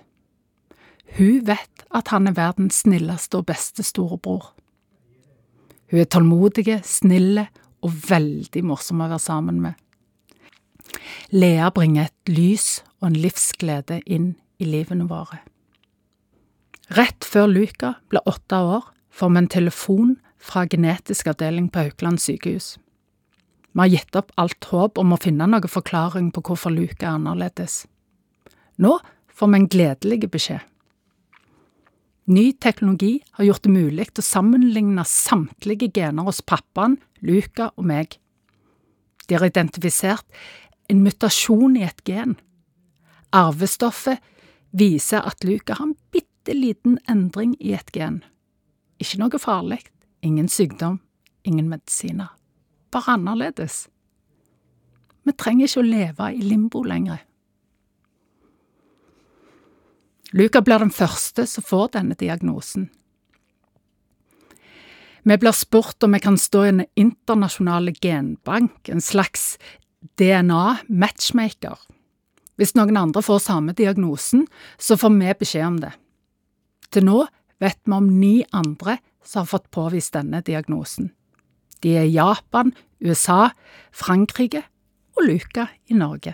Hun 1.18 1.44
vet 1.48 1.86
at 1.92 2.08
han 2.08 2.28
er 2.28 2.36
verdens 2.36 2.84
snilleste 2.86 3.42
og 3.42 3.50
beste 3.52 3.84
storebror. 3.84 4.54
Hun 5.92 6.00
er 6.00 6.08
tålmodig, 6.08 6.80
snille 6.88 7.50
og 7.82 7.96
veldig 8.10 8.64
morsom 8.66 9.02
å 9.02 9.10
være 9.10 9.22
sammen 9.22 9.62
med. 9.64 9.78
Lea 11.32 11.70
bringer 11.74 12.10
et 12.10 12.32
lys 12.32 12.82
og 13.00 13.12
en 13.12 13.20
livsglede 13.24 14.02
inn 14.06 14.34
i 14.62 14.68
livene 14.70 15.08
våre. 15.10 15.42
Rett 16.92 17.24
før 17.24 17.48
Luka 17.48 17.96
ble 18.12 18.20
åtte 18.28 18.58
år, 18.58 18.84
får 19.12 19.30
vi 19.32 19.40
en 19.42 19.52
telefon 19.52 20.16
fra 20.42 20.66
genetisk 20.68 21.30
avdeling 21.32 21.70
på 21.72 21.86
Haukeland 21.86 22.20
sykehus. 22.20 22.76
Vi 23.72 23.80
har 23.80 23.92
gitt 23.92 24.18
opp 24.20 24.34
alt 24.42 24.68
håp 24.72 25.00
om 25.00 25.14
å 25.16 25.20
finne 25.22 25.48
noen 25.48 25.72
forklaring 25.72 26.32
på 26.36 26.44
hvorfor 26.44 26.74
Luka 26.76 27.08
er 27.08 27.16
annerledes. 27.16 27.86
Nå 28.76 28.98
får 29.32 29.52
vi 29.52 29.60
en 29.62 29.70
gledelig 29.72 30.32
beskjed. 30.32 30.60
Ny 32.32 32.54
teknologi 32.54 33.24
har 33.32 33.44
gjort 33.44 33.66
det 33.66 33.72
mulig 33.74 34.06
å 34.16 34.24
sammenligne 34.24 35.04
samtlige 35.04 35.90
gener 35.92 36.24
hos 36.24 36.40
pappaen, 36.48 36.96
Luka 37.20 37.74
og 37.76 37.90
meg. 37.90 38.14
De 39.28 39.36
har 39.36 39.44
identifisert 39.50 40.24
en 40.88 41.02
mutasjon 41.04 41.76
i 41.76 41.84
et 41.84 42.00
gen. 42.08 42.38
Arvestoffet 43.36 44.24
viser 44.72 45.28
at 45.28 45.44
Luka 45.44 45.76
har 45.76 45.90
en 45.90 45.98
bitte 46.16 46.56
liten 46.56 47.02
endring 47.12 47.58
i 47.60 47.74
et 47.76 47.92
gen. 47.92 48.22
Ikke 49.02 49.20
noe 49.20 49.42
farlig, 49.42 49.82
ingen 50.24 50.48
sykdom, 50.48 51.02
ingen 51.44 51.68
medisiner. 51.68 52.32
Bare 52.96 53.18
annerledes. 53.18 53.90
Vi 55.28 55.36
trenger 55.36 55.68
ikke 55.68 55.84
å 55.84 55.90
leve 55.90 56.32
i 56.32 56.48
limbo 56.48 56.86
lenger. 56.88 57.20
Luka 60.32 60.62
blir 60.64 60.80
den 60.80 60.94
første 60.96 61.46
som 61.48 61.64
får 61.64 61.92
denne 61.98 62.16
diagnosen. 62.16 62.90
Vi 65.24 65.38
blir 65.38 65.54
spurt 65.54 66.04
om 66.04 66.16
vi 66.16 66.22
kan 66.24 66.38
stå 66.40 66.64
i 66.66 66.70
en 66.72 66.86
internasjonal 66.98 67.92
genbank, 68.02 68.90
en 68.90 69.04
slags 69.04 69.58
DNA-matchmaker. 70.18 71.78
Hvis 72.58 72.74
noen 72.78 72.98
andre 72.98 73.22
får 73.26 73.44
samme 73.44 73.76
diagnosen, 73.78 74.48
så 74.82 74.98
får 74.98 75.14
vi 75.20 75.36
beskjed 75.38 75.68
om 75.68 75.80
det. 75.84 75.94
Til 76.92 77.06
nå 77.06 77.26
vet 77.62 77.80
vi 77.86 77.98
om 77.98 78.10
ni 78.20 78.36
andre 78.52 78.98
som 79.24 79.44
har 79.44 79.52
fått 79.52 79.70
påvist 79.72 80.16
denne 80.18 80.42
diagnosen. 80.42 81.12
De 81.82 81.96
er 81.98 82.10
Japan, 82.10 82.74
USA, 83.02 83.52
Frankrike 83.92 84.64
og 85.18 85.28
Luka 85.28 85.68
i 85.90 85.98
Norge. 85.98 86.34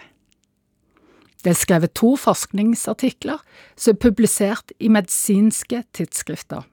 Det 1.48 1.54
er 1.54 1.60
skrevet 1.62 1.94
to 1.96 2.10
forskningsartikler 2.20 3.38
som 3.80 3.94
er 3.94 4.02
publisert 4.04 4.74
i 4.84 4.90
medisinske 4.92 5.78
tidsskrifter. 5.96 6.66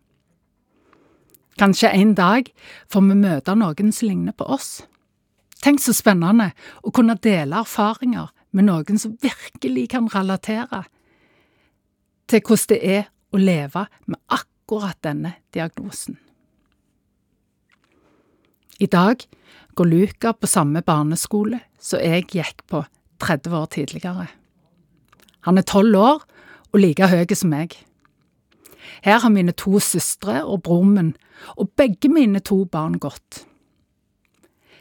Kanskje 1.62 1.92
en 1.94 2.16
dag 2.18 2.50
får 2.90 3.04
vi 3.06 3.18
møte 3.20 3.54
noen 3.54 3.94
som 3.94 4.10
ligner 4.10 4.34
på 4.34 4.48
oss. 4.50 4.82
Tenk 5.62 5.78
så 5.78 5.94
spennende 5.94 6.50
å 6.82 6.90
kunne 6.90 7.14
dele 7.22 7.62
erfaringer 7.62 8.34
med 8.50 8.66
noen 8.66 8.98
som 8.98 9.14
virkelig 9.22 9.86
kan 9.94 10.10
relatere 10.10 10.82
til 12.26 12.42
hvordan 12.42 12.74
det 12.74 12.82
er 12.98 13.08
å 13.30 13.46
leve 13.46 13.86
med 14.10 14.22
akkurat 14.26 14.98
denne 15.06 15.36
diagnosen. 15.54 16.18
I 18.82 18.90
dag 18.90 19.22
går 19.78 19.94
Luka 19.94 20.34
på 20.34 20.50
samme 20.50 20.82
barneskole 20.82 21.62
som 21.78 22.02
jeg 22.02 22.32
gikk 22.34 22.66
på 22.66 22.88
30 23.22 23.62
år 23.62 23.70
tidligere. 23.70 24.32
Han 25.44 25.58
er 25.58 25.66
tolv 25.68 25.96
år 25.96 26.22
og 26.72 26.80
like 26.80 27.08
høy 27.08 27.26
som 27.36 27.52
meg. 27.52 27.76
Her 29.04 29.20
har 29.20 29.32
mine 29.32 29.52
to 29.52 29.78
søstre 29.80 30.42
og 30.44 30.62
broren 30.64 30.94
min 30.96 31.10
og 31.56 31.72
begge 31.76 32.08
mine 32.08 32.40
to 32.40 32.64
barn 32.64 32.98
gått. 32.98 33.44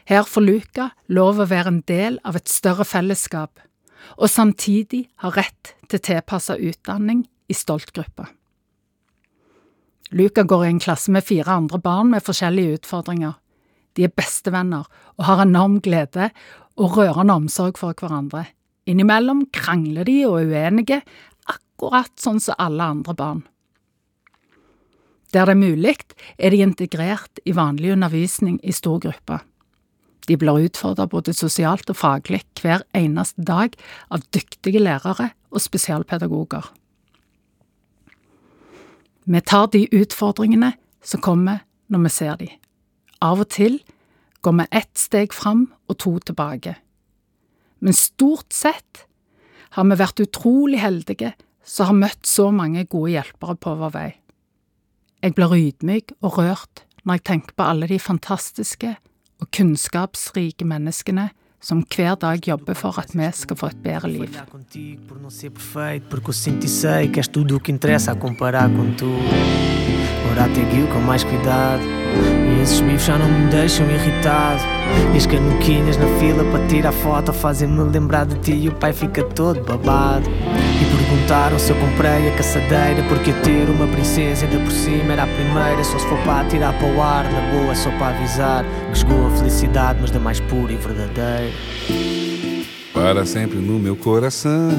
Her 0.04 0.24
får 0.28 0.44
Luka 0.44 0.88
lov 1.08 1.40
å 1.40 1.48
være 1.48 1.72
en 1.72 1.82
del 1.88 2.18
av 2.24 2.36
et 2.36 2.50
større 2.52 2.84
fellesskap, 2.84 3.60
og 4.20 4.28
samtidig 4.28 5.06
ha 5.24 5.30
rett 5.32 5.74
til 5.88 6.02
tilpassa 6.04 6.58
utdanning 6.60 7.24
i 7.48 7.56
Stolt-gruppa. 7.56 8.26
Luka 10.12 10.44
går 10.44 10.64
i 10.64 10.72
en 10.74 10.82
klasse 10.82 11.10
med 11.10 11.24
fire 11.24 11.56
andre 11.56 11.80
barn 11.80 12.12
med 12.12 12.22
forskjellige 12.22 12.80
utfordringer. 12.80 13.38
De 13.96 14.04
er 14.04 14.12
bestevenner 14.12 14.84
og 15.16 15.24
har 15.24 15.42
enorm 15.42 15.80
glede 15.80 16.28
og 16.76 16.98
rørende 16.98 17.34
omsorg 17.40 17.80
for 17.80 17.96
hverandre. 17.96 18.44
Innimellom 18.86 19.46
krangler 19.54 20.04
de 20.04 20.18
og 20.28 20.42
er 20.42 20.50
uenige, 20.52 21.00
akkurat 21.48 22.12
sånn 22.20 22.40
som 22.42 22.58
alle 22.60 22.90
andre 22.94 23.14
barn. 23.16 23.42
Der 25.34 25.48
det 25.48 25.56
er 25.56 25.58
mulig, 25.58 25.96
er 26.38 26.50
de 26.50 26.62
integrert 26.62 27.40
i 27.44 27.52
vanlig 27.56 27.92
undervisning 27.92 28.60
i 28.62 28.72
stor 28.72 29.00
gruppe. 29.02 29.40
De 30.28 30.36
blir 30.36 30.68
utfordret 30.68 31.10
både 31.10 31.34
sosialt 31.34 31.90
og 31.90 31.98
faglig 31.98 32.44
hver 32.60 32.84
eneste 32.94 33.42
dag 33.42 33.74
av 34.10 34.22
dyktige 34.32 34.80
lærere 34.80 35.32
og 35.50 35.60
spesialpedagoger. 35.60 36.70
Vi 39.24 39.40
tar 39.40 39.66
de 39.72 39.88
utfordringene 39.92 40.74
som 41.02 41.20
kommer 41.20 41.64
når 41.88 42.06
vi 42.06 42.12
ser 42.12 42.36
de. 42.40 42.48
Av 43.24 43.40
og 43.40 43.48
til 43.48 43.80
går 44.44 44.58
vi 44.60 44.70
ett 44.70 44.98
steg 45.00 45.32
fram 45.32 45.72
og 45.88 45.98
to 45.98 46.18
tilbake. 46.20 46.76
Men 47.84 47.96
stort 47.96 48.54
sett 48.56 49.04
har 49.76 49.84
vi 49.84 49.98
vært 50.00 50.22
utrolig 50.24 50.80
heldige 50.80 51.34
som 51.64 51.90
har 51.90 51.98
møtt 52.06 52.28
så 52.28 52.48
mange 52.54 52.86
gode 52.88 53.12
hjelpere 53.12 53.56
på 53.60 53.74
vår 53.80 53.92
vei. 53.92 54.10
Jeg 55.24 55.36
blir 55.36 55.52
ydmyk 55.56 56.14
og 56.24 56.38
rørt 56.40 56.84
når 57.04 57.18
jeg 57.18 57.24
tenker 57.28 57.56
på 57.56 57.66
alle 57.68 57.88
de 57.90 57.98
fantastiske 58.00 58.94
og 59.42 59.50
kunnskapsrike 59.52 60.64
menneskene 60.68 61.28
som 61.64 61.82
hver 61.96 62.14
dag 62.20 62.38
jobber 62.46 62.74
for 62.76 62.98
at 63.00 63.14
vi 63.14 63.30
skal 63.32 63.56
få 63.56 63.66
et 63.66 63.76
bedre 63.82 64.10
liv. 64.10 64.28
E 67.02 67.08
a 68.10 68.14
comparar 68.14 68.68
com 70.92 71.00
mais 71.00 71.24
cuidado, 71.24 71.82
e 71.82 72.62
esses 72.62 72.80
bifes 72.80 73.06
já 73.06 73.18
não 73.18 73.28
me 73.28 73.50
deixam 73.50 73.90
irritado. 73.90 74.60
E 75.14 75.16
as 75.16 75.26
canuquinhas 75.26 75.96
na 75.96 76.06
fila 76.18 76.44
para 76.50 76.66
tirar 76.66 76.92
foto 76.92 77.32
fazem-me 77.32 77.82
lembrar 77.84 78.26
de 78.26 78.38
ti 78.40 78.52
e 78.52 78.68
o 78.68 78.72
pai 78.74 78.92
fica 78.92 79.22
todo 79.22 79.62
babado. 79.64 80.28
Perguntaram 81.24 81.58
se 81.58 81.72
eu 81.72 81.80
comprei 81.80 82.28
a 82.28 82.36
caçadeira, 82.36 83.02
porque 83.08 83.32
ter 83.32 83.70
uma 83.70 83.86
princesa 83.86 84.44
ainda 84.44 84.58
por 84.58 84.70
cima 84.70 85.14
era 85.14 85.22
a 85.22 85.26
primeira. 85.26 85.82
Só 85.82 85.98
se 85.98 86.06
for 86.06 86.18
para 86.18 86.46
tirar 86.50 86.78
para 86.78 86.86
o 86.86 87.00
ar, 87.00 87.24
na 87.32 87.40
boa, 87.50 87.74
só 87.74 87.90
para 87.92 88.14
avisar 88.14 88.62
que 88.92 88.98
chegou 88.98 89.26
a 89.26 89.30
felicidade, 89.30 90.00
mas 90.02 90.10
da 90.10 90.20
mais 90.20 90.40
pura 90.40 90.72
e 90.72 90.76
verdadeira. 90.76 91.50
para 92.92 93.24
sempre 93.24 93.58
no 93.58 93.78
meu 93.78 93.96
coração. 93.96 94.70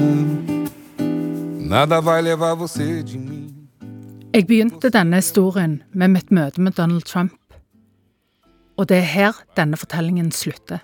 Nada 1.58 2.00
vai 2.00 2.22
levar 2.22 2.54
você 2.54 3.02
de 3.02 3.18
mim. 3.18 3.66
Jeg 4.32 4.46
begynte 4.46 4.90
denne 4.90 5.16
historien 5.16 5.82
med 5.92 6.08
mitt 6.08 6.30
møte 6.30 6.60
med 6.60 6.72
Donald 6.76 7.02
Trump. 7.02 7.32
Og 8.76 8.88
det 8.88 8.96
er 8.98 9.00
her 9.00 9.32
denne 9.56 9.76
fortellingen 9.76 10.30
slutter. 10.32 10.78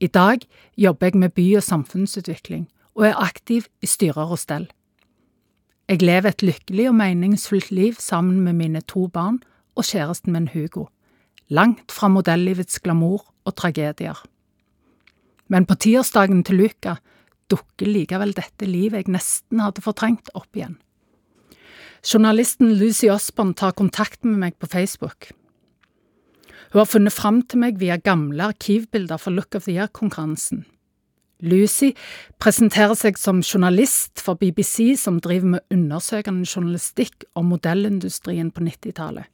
I 0.00 0.06
dag 0.06 0.38
jobber 0.78 1.06
jeg 1.06 1.16
med 1.16 1.28
by- 1.30 1.56
og 1.56 1.62
samfunnsutvikling, 1.62 2.68
og 2.94 3.06
er 3.08 3.18
aktiv 3.20 3.66
i 3.82 3.88
styrer 3.88 4.32
og 4.34 4.40
stell. 4.40 4.68
Jeg 5.88 6.02
lever 6.02 6.32
et 6.32 6.44
lykkelig 6.44 6.88
og 6.90 6.96
meningsfullt 6.96 7.72
liv 7.74 7.98
sammen 8.00 8.40
med 8.40 8.56
mine 8.56 8.80
to 8.88 9.06
barn 9.12 9.40
og 9.76 9.84
kjæresten 9.88 10.32
min 10.32 10.48
Hugo, 10.52 10.86
langt 11.48 11.92
fra 11.92 12.08
modellivets 12.08 12.80
glamour 12.80 13.32
og 13.44 13.56
tragedier. 13.56 14.16
Men 15.48 15.66
på 15.66 15.74
tirsdagen 15.74 16.44
til 16.44 16.62
Luca 16.62 16.96
dukker 17.50 17.88
likevel 17.88 18.32
dette 18.36 18.68
livet 18.68 19.02
jeg 19.02 19.12
nesten 19.12 19.60
hadde 19.60 19.84
fortrengt 19.84 20.30
opp 20.38 20.48
igjen. 20.56 20.78
Journalisten 22.02 22.72
Lucy 22.80 23.06
Osborn 23.12 23.52
tar 23.54 23.76
kontakt 23.78 24.24
med 24.24 24.40
meg 24.40 24.56
på 24.58 24.66
Facebook. 24.66 25.30
Hun 26.72 26.80
har 26.80 26.88
funnet 26.88 27.14
fram 27.14 27.42
til 27.44 27.60
meg 27.62 27.76
via 27.78 27.98
gamle 28.00 28.48
arkivbilder 28.48 29.20
fra 29.20 29.30
Look 29.30 29.54
of 29.54 29.68
the 29.68 29.76
Year-konkurransen. 29.76 30.64
Lucy 31.42 31.90
presenterer 32.42 32.94
seg 32.98 33.18
som 33.18 33.42
journalist 33.42 34.22
for 34.22 34.38
BBC 34.38 34.94
som 35.00 35.18
driver 35.22 35.56
med 35.56 35.74
undersøkende 35.74 36.46
journalistikk 36.46 37.26
om 37.38 37.50
modellindustrien 37.50 38.52
på 38.54 38.62
90-tallet. 38.62 39.26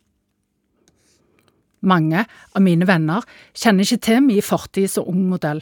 Mange 1.81 2.25
av 2.27 2.65
mine 2.65 2.89
venner 2.89 3.27
kjenner 3.55 3.87
ikke 3.87 4.05
til 4.09 4.25
min 4.25 4.43
fortid 4.43 4.91
som 4.91 5.07
ung 5.11 5.29
modell. 5.31 5.61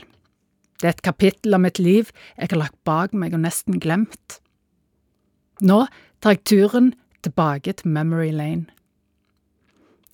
Det 0.81 0.89
er 0.89 0.95
et 0.95 1.05
kapittel 1.05 1.57
av 1.57 1.63
mitt 1.65 1.81
liv 1.81 2.13
jeg 2.37 2.53
har 2.53 2.61
lagt 2.61 2.79
bak 2.89 3.13
meg 3.13 3.35
og 3.37 3.43
nesten 3.45 3.81
glemt. 3.83 4.39
Nå 5.61 5.85
tar 6.21 6.37
jeg 6.37 6.45
turen 6.49 6.91
tilbake 7.25 7.75
til 7.77 7.93
Memory 7.93 8.31
Lane. 8.33 8.67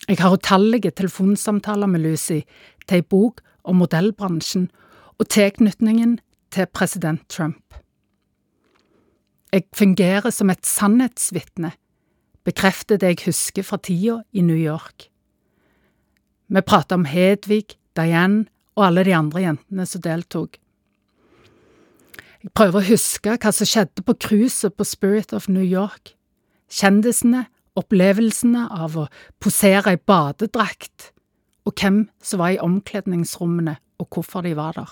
Jeg 0.09 0.19
har 0.19 0.35
utallige 0.35 0.91
telefonsamtaler 0.91 1.87
med 1.87 2.03
Lucy 2.03 2.41
til 2.89 2.99
ei 2.99 3.07
bok 3.07 3.43
om 3.63 3.79
modellbransjen 3.79 4.67
og 5.19 5.29
tilknytningen 5.29 6.19
til 6.53 6.67
president 6.73 7.29
Trump. 7.29 7.75
Jeg 9.53 9.69
fungerer 9.77 10.31
som 10.31 10.51
et 10.51 10.65
sannhetsvitne, 10.67 11.73
bekrefter 12.45 12.97
det 12.97 13.09
jeg 13.13 13.27
husker 13.27 13.63
fra 13.63 13.77
tida 13.77 14.23
i 14.33 14.41
New 14.41 14.57
York. 14.57 15.09
Vi 16.49 16.61
prater 16.61 16.97
om 16.97 17.05
Hedvig, 17.05 17.77
Diane 17.97 18.47
og 18.77 18.87
alle 18.87 19.05
de 19.05 19.15
andre 19.15 19.43
jentene 19.45 19.87
som 19.87 20.03
deltok. 20.03 20.57
Jeg 22.43 22.51
prøver 22.57 22.81
å 22.81 22.89
huske 22.89 23.37
hva 23.37 23.53
som 23.55 23.69
skjedde 23.69 24.03
på 24.03 24.17
cruiset 24.19 24.75
på 24.75 24.85
Spirit 24.89 25.33
of 25.37 25.47
New 25.49 25.63
York. 25.63 26.15
Kjendisene, 26.73 27.45
opplevelsene 27.79 28.67
av 28.73 28.97
å 28.99 29.07
posere 29.41 29.95
i 29.95 30.01
badedrakt, 30.01 31.13
og 31.69 31.77
hvem 31.79 32.07
som 32.25 32.43
var 32.43 32.57
i 32.57 32.61
omkledningsrommene 32.61 33.77
og 34.03 34.09
hvorfor 34.11 34.43
de 34.49 34.57
var 34.59 34.75
der. 34.81 34.91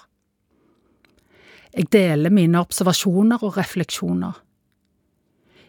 Jeg 1.77 1.91
deler 1.95 2.33
mine 2.35 2.61
observasjoner 2.61 3.43
og 3.47 3.57
refleksjoner. 3.59 4.39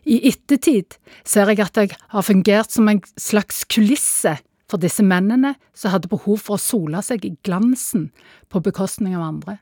I 0.09 0.17
ettertid 0.31 0.97
ser 1.27 1.51
jeg 1.51 1.61
at 1.61 1.77
jeg 1.77 1.91
har 2.13 2.25
fungert 2.25 2.73
som 2.73 2.89
en 2.89 3.03
slags 3.21 3.63
kulisse 3.69 4.33
for 4.71 4.81
disse 4.81 5.03
mennene 5.05 5.53
som 5.77 5.93
hadde 5.93 6.09
behov 6.09 6.39
for 6.41 6.57
å 6.57 6.63
sole 6.63 7.03
seg 7.05 7.27
i 7.27 7.35
glansen 7.45 8.09
på 8.49 8.63
bekostning 8.65 9.13
av 9.17 9.27
andre. 9.27 9.59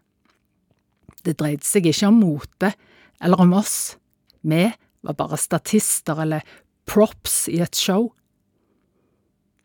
Det 1.25 1.35
dreide 1.39 1.67
seg 1.67 1.89
ikke 1.89 2.07
om 2.07 2.21
mote 2.21 2.71
eller 3.19 3.43
om 3.43 3.57
oss, 3.59 3.97
vi 4.47 4.69
var 5.03 5.17
bare 5.19 5.39
statister 5.39 6.21
eller 6.23 6.45
props 6.87 7.49
i 7.51 7.59
et 7.59 7.75
show. 7.75 8.07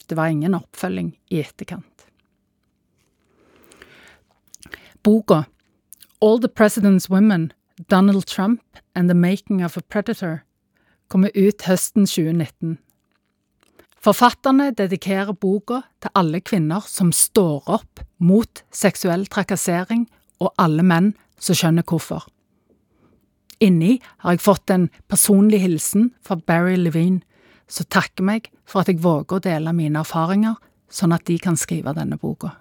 Det 0.08 0.18
var 0.18 0.32
ingen 0.32 0.56
oppfølging 0.58 1.14
i 1.30 1.40
etterkant. 1.44 2.08
Boka 5.04 5.44
All 6.24 6.38
the 6.38 6.48
President's 6.48 7.10
Women, 7.10 7.52
Donald 7.90 8.26
Trump 8.26 8.62
and 8.94 9.10
the 9.10 9.14
Making 9.14 9.62
of 9.62 9.76
a 9.76 9.82
Predator 9.82 10.42
kommer 11.08 11.28
ut 11.36 11.66
høsten 11.68 12.06
2019. 12.06 12.78
Forfatterne 14.00 14.70
dedikerer 14.72 15.36
boka 15.36 15.82
til 16.00 16.14
alle 16.16 16.40
kvinner 16.40 16.80
som 16.88 17.12
står 17.12 17.68
opp 17.68 18.00
mot 18.16 18.64
seksuell 18.72 19.26
trakassering, 19.28 20.06
og 20.40 20.56
alle 20.56 20.80
menn 20.80 21.12
som 21.36 21.60
skjønner 21.60 21.84
hvorfor. 21.84 22.24
Inni 23.60 23.98
har 24.24 24.38
jeg 24.38 24.46
fått 24.48 24.72
en 24.72 24.88
personlig 25.12 25.60
hilsen 25.60 26.14
fra 26.24 26.40
Barry 26.40 26.80
Levine, 26.80 27.20
som 27.68 27.84
takker 27.84 28.24
meg 28.24 28.48
for 28.64 28.80
at 28.80 28.88
jeg 28.88 29.04
våger 29.04 29.42
å 29.42 29.44
dele 29.44 29.76
mine 29.76 30.00
erfaringer, 30.00 30.56
sånn 30.88 31.12
at 31.12 31.28
de 31.28 31.36
kan 31.36 31.60
skrive 31.60 31.92
denne 31.92 32.16
boka. 32.16 32.56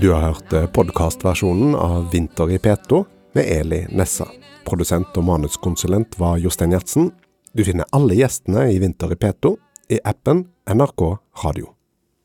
Du 0.00 0.12
har 0.12 0.20
hørt 0.20 0.72
podkastversjonen 0.72 1.74
av 1.74 2.10
Vinter 2.10 2.50
i 2.50 2.58
P2 2.58 3.04
med 3.32 3.44
Eli 3.44 3.80
Nessa. 3.92 4.24
Produsent 4.64 5.18
og 5.20 5.26
manuskonsulent 5.28 6.16
var 6.18 6.38
Jostein 6.40 6.72
Gjertsen. 6.72 7.10
Du 7.52 7.60
finner 7.66 7.84
alle 7.92 8.16
gjestene 8.16 8.64
i 8.72 8.78
Vinter 8.80 9.12
i 9.12 9.18
P2 9.20 9.52
i 9.92 10.00
appen 10.00 10.46
NRK 10.72 11.04
Radio. 11.44 11.68